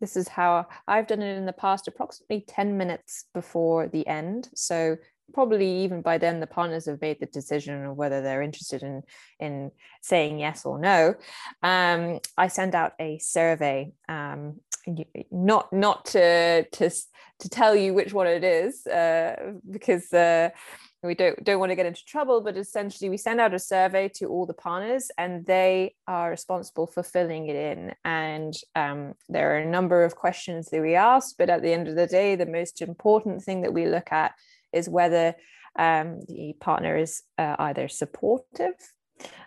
[0.00, 4.48] this is how I've done it in the past, approximately 10 minutes before the end.
[4.54, 4.96] So
[5.32, 9.02] probably even by then the partners have made the decision of whether they're interested in
[9.40, 9.70] in
[10.00, 11.14] saying yes or no
[11.62, 14.60] um, i send out a survey um,
[15.30, 16.90] not not to to
[17.38, 20.48] to tell you which one it is uh, because uh,
[21.06, 24.08] we don't don't want to get into trouble but essentially we send out a survey
[24.08, 27.94] to all the partners and they are responsible for filling it in.
[28.04, 31.88] And um, there are a number of questions that we ask but at the end
[31.88, 34.34] of the day the most important thing that we look at
[34.72, 35.34] is whether
[35.78, 38.74] um, the partner is uh, either supportive,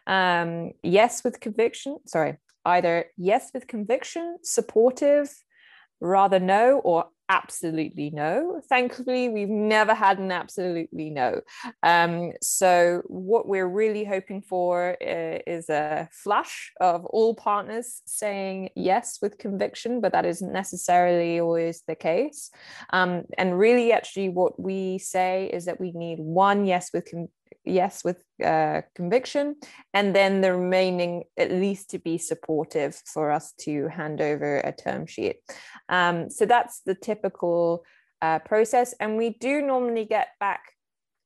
[0.08, 5.34] um, yes with conviction, sorry, either yes with conviction, supportive,
[6.00, 8.62] rather no, or absolutely no.
[8.68, 11.42] Thankfully, we've never had an absolutely no.
[11.84, 18.70] Um, so, what we're really hoping for uh, is a flush of all partners saying
[18.76, 22.50] yes with conviction, but that isn't necessarily always the case.
[22.92, 27.30] Um, and really, actually, what we say is that we need one yes with con-
[27.66, 29.56] yes with uh, conviction,
[29.94, 34.72] and then the remaining at least to be supportive for us to hand over a
[34.72, 35.38] term sheet.
[35.90, 37.84] Um, so that's the typical
[38.22, 40.62] uh, process, and we do normally get back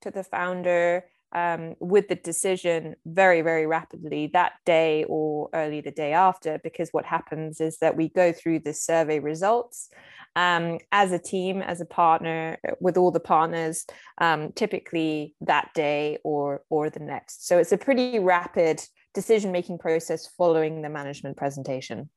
[0.02, 5.92] to the founder um, with the decision very, very rapidly that day or early the
[5.92, 9.90] day after, because what happens is that we go through the survey results
[10.36, 13.86] um, as a team, as a partner with all the partners,
[14.20, 17.48] um, typically that day or or the next.
[17.48, 18.82] So it's a pretty rapid
[19.14, 22.10] decision making process following the management presentation.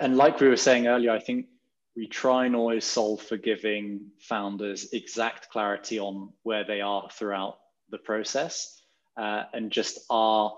[0.00, 1.46] And like we were saying earlier, I think
[1.96, 7.58] we try and always solve for giving founders exact clarity on where they are throughout
[7.90, 8.82] the process
[9.16, 10.56] uh, and just are,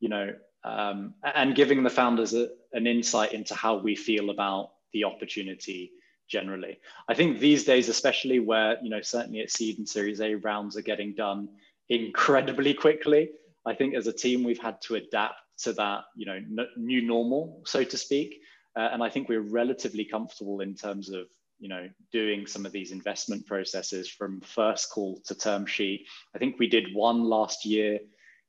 [0.00, 0.34] you know,
[0.64, 5.92] um, and giving the founders a, an insight into how we feel about the opportunity
[6.32, 6.78] generally.
[7.08, 10.76] I think these days, especially where, you know, certainly at seed and series A rounds
[10.76, 11.48] are getting done
[11.90, 13.28] incredibly quickly.
[13.66, 17.02] I think as a team, we've had to adapt to that, you know, n- new
[17.02, 18.40] normal, so to speak.
[18.74, 21.26] Uh, and I think we're relatively comfortable in terms of,
[21.60, 26.06] you know, doing some of these investment processes from first call to term sheet.
[26.34, 28.00] I think we did one last year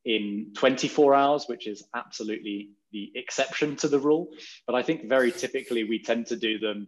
[0.05, 4.30] in 24 hours, which is absolutely the exception to the rule.
[4.65, 6.88] But I think very typically we tend to do them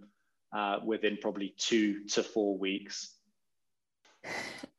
[0.56, 3.12] uh, within probably two to four weeks.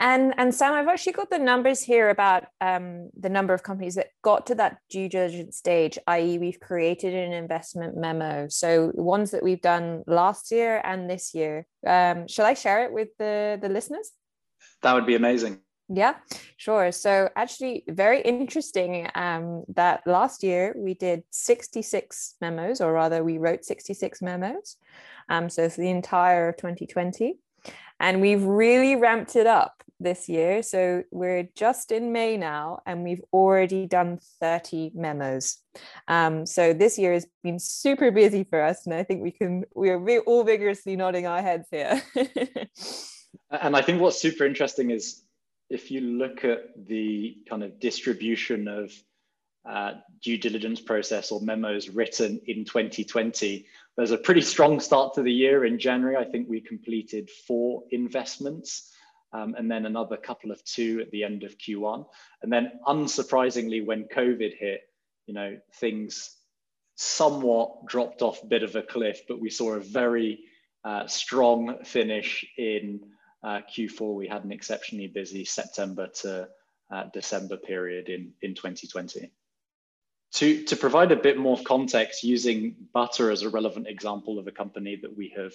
[0.01, 3.95] And and Sam, I've actually got the numbers here about um, the number of companies
[3.95, 8.49] that got to that due diligence stage, i.e., we've created an investment memo.
[8.49, 11.67] So ones that we've done last year and this year.
[11.87, 14.11] Um, shall I share it with the the listeners?
[14.83, 15.61] That would be amazing.
[15.89, 16.17] Yeah,
[16.57, 16.91] sure.
[16.91, 23.39] So actually, very interesting um, that last year we did 66 memos, or rather, we
[23.39, 24.77] wrote 66 memos.
[25.29, 27.39] Um, so for the entire of 2020.
[28.01, 30.63] And we've really ramped it up this year.
[30.63, 35.59] So we're just in May now, and we've already done 30 memos.
[36.09, 39.65] Um, so this year has been super busy for us, and I think we can
[39.75, 42.03] we're all vigorously nodding our heads here.
[43.51, 45.23] and I think what's super interesting is
[45.69, 48.93] if you look at the kind of distribution of
[49.69, 53.67] uh, due diligence process or memos written in 2020,
[53.97, 55.65] there's a pretty strong start to the year.
[55.65, 58.93] In January, I think we completed four investments.
[59.33, 62.07] Um, and then another couple of two at the end of Q1.
[62.43, 64.83] And then, unsurprisingly, when COVID hit,
[65.27, 66.37] you know, things
[66.95, 70.45] somewhat dropped off a bit of a cliff, but we saw a very
[70.85, 73.01] uh, strong finish in
[73.47, 74.15] uh, Q4.
[74.15, 76.49] We had an exceptionally busy September to
[76.91, 79.31] uh, December period in, in 2020.
[80.35, 84.53] To, to provide a bit more context, using Butter as a relevant example of a
[84.53, 85.55] company that we have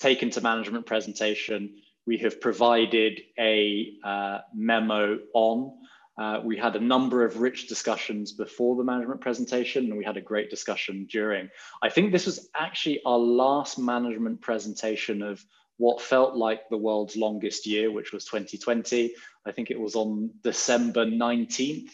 [0.00, 1.76] taken to management presentation,
[2.06, 5.72] we have provided a uh, memo on.
[6.18, 10.16] Uh, we had a number of rich discussions before the management presentation, and we had
[10.16, 11.50] a great discussion during.
[11.82, 15.44] I think this was actually our last management presentation of
[15.78, 19.14] what felt like the world's longest year, which was 2020.
[19.44, 21.90] I think it was on December 19th.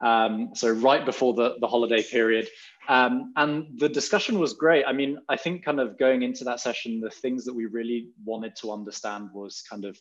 [0.00, 2.48] Um, so right before the, the holiday period.
[2.88, 4.84] Um, and the discussion was great.
[4.86, 8.10] I mean, I think kind of going into that session, the things that we really
[8.24, 9.98] wanted to understand was kind of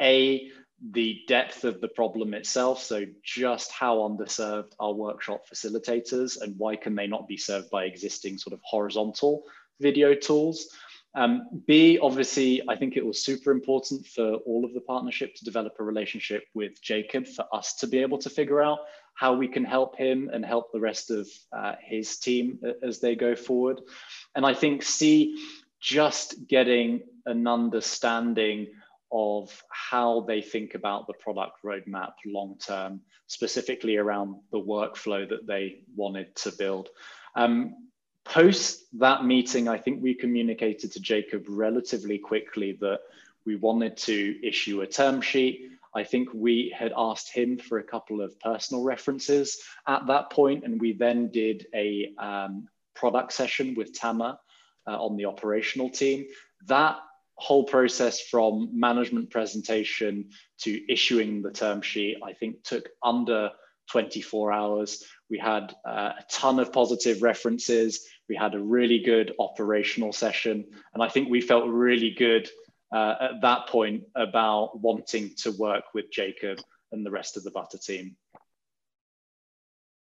[0.00, 0.48] A,
[0.92, 2.82] the depth of the problem itself.
[2.82, 7.84] So just how underserved are workshop facilitators and why can they not be served by
[7.84, 9.42] existing sort of horizontal
[9.80, 10.68] video tools?
[11.14, 15.44] Um, B, obviously, I think it was super important for all of the partnership to
[15.44, 18.78] develop a relationship with Jacob for us to be able to figure out
[19.14, 23.16] how we can help him and help the rest of uh, his team as they
[23.16, 23.80] go forward.
[24.34, 25.36] And I think C,
[25.80, 28.68] just getting an understanding
[29.12, 35.46] of how they think about the product roadmap long term, specifically around the workflow that
[35.46, 36.88] they wanted to build.
[37.34, 37.89] Um,
[38.30, 43.00] post that meeting, I think we communicated to Jacob relatively quickly that
[43.44, 45.72] we wanted to issue a term sheet.
[45.94, 50.64] I think we had asked him for a couple of personal references at that point,
[50.64, 54.38] and we then did a um, product session with Tama
[54.86, 56.26] uh, on the operational team.
[56.66, 56.98] That
[57.34, 60.30] whole process from management presentation
[60.60, 63.50] to issuing the term sheet, I think took under
[63.90, 65.04] 24 hours.
[65.28, 68.06] We had uh, a ton of positive references.
[68.30, 70.64] We had a really good operational session.
[70.94, 72.48] And I think we felt really good
[72.94, 76.58] uh, at that point about wanting to work with Jacob
[76.92, 78.16] and the rest of the Butter team.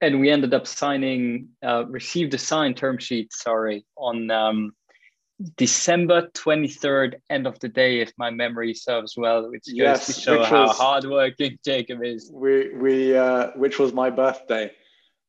[0.00, 4.72] And we ended up signing, uh, received a signed term sheet, sorry, on um,
[5.56, 10.20] December 23rd, end of the day, if my memory serves well, which yes, goes to
[10.20, 12.28] show how was, hardworking Jacob is.
[12.34, 14.72] We, we, uh, which was my birthday.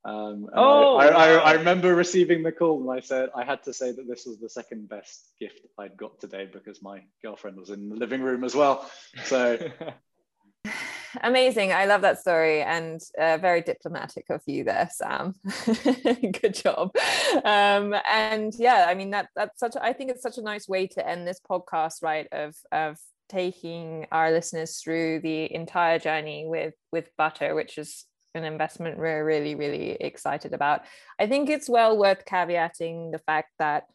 [0.08, 3.74] Um, oh, I, I, I, remember receiving the call and I said I had to
[3.74, 7.72] say that this was the second best gift I'd got today because my girlfriend was
[7.72, 8.90] in the living room as well.
[9.26, 9.60] So
[11.22, 11.74] amazing.
[11.74, 15.36] I love that story and uh, very diplomatic of you there, Sam.
[16.06, 16.96] Good job.
[17.44, 19.76] Um, and yeah, I mean that that's such.
[19.82, 22.28] I think it's such a nice way to end this podcast, right?
[22.32, 22.98] Of of
[23.28, 28.06] taking our listeners through the entire journey with with butter which is
[28.36, 30.82] an investment we're really, really excited about.
[31.20, 33.86] I think it's well worth caveating the fact that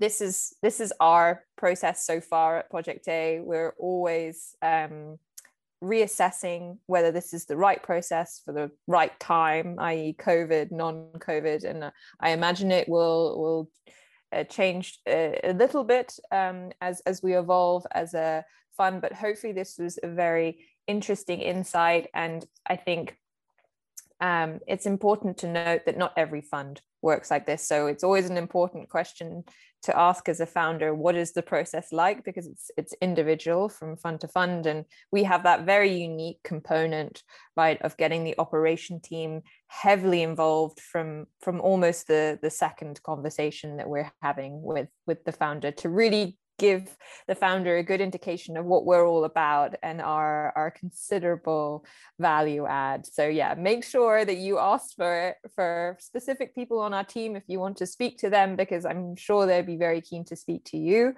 [0.00, 3.40] this is this is our process so far at Project A.
[3.40, 5.18] We're always um,
[5.82, 11.84] reassessing whether this is the right process for the right time, i.e., COVID, non-COVID, and
[11.84, 11.90] uh,
[12.20, 13.70] I imagine it will will
[14.32, 18.44] uh, change a, a, little bit um, as as we evolve as a
[18.76, 19.00] fund.
[19.00, 23.16] But hopefully, this was a very interesting insight, and I think
[24.20, 27.66] um, it's important to note that not every fund works like this.
[27.66, 29.44] So it's always an important question
[29.82, 32.24] to ask as a founder, what is the process like?
[32.24, 34.64] Because it's it's individual from fund to fund.
[34.64, 37.22] And we have that very unique component,
[37.54, 43.76] right, of getting the operation team heavily involved from from almost the the second conversation
[43.76, 48.56] that we're having with with the founder to really give the founder a good indication
[48.56, 51.84] of what we're all about and our our considerable
[52.18, 53.06] value add.
[53.06, 57.42] So yeah make sure that you ask for for specific people on our team if
[57.48, 60.64] you want to speak to them because i'm sure they'd be very keen to speak
[60.66, 61.14] to you.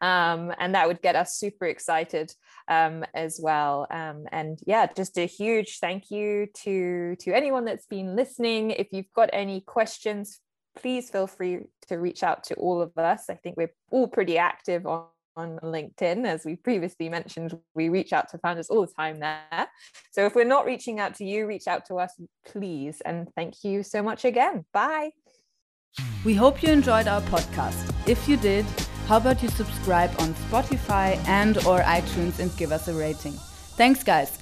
[0.00, 2.32] Um, and that would get us super excited
[2.68, 3.86] um, as well.
[3.90, 8.70] Um, and yeah just a huge thank you to to anyone that's been listening.
[8.70, 10.40] If you've got any questions
[10.78, 13.28] please feel free to reach out to all of us.
[13.28, 15.06] I think we're all pretty active on,
[15.36, 16.26] on LinkedIn.
[16.26, 19.68] As we previously mentioned, we reach out to founders all the time there.
[20.10, 22.14] So if we're not reaching out to you, reach out to us,
[22.46, 23.00] please.
[23.04, 24.64] And thank you so much again.
[24.72, 25.10] Bye.
[26.24, 27.92] We hope you enjoyed our podcast.
[28.08, 28.64] If you did,
[29.06, 33.32] how about you subscribe on Spotify and or iTunes and give us a rating.
[33.76, 34.39] Thanks guys.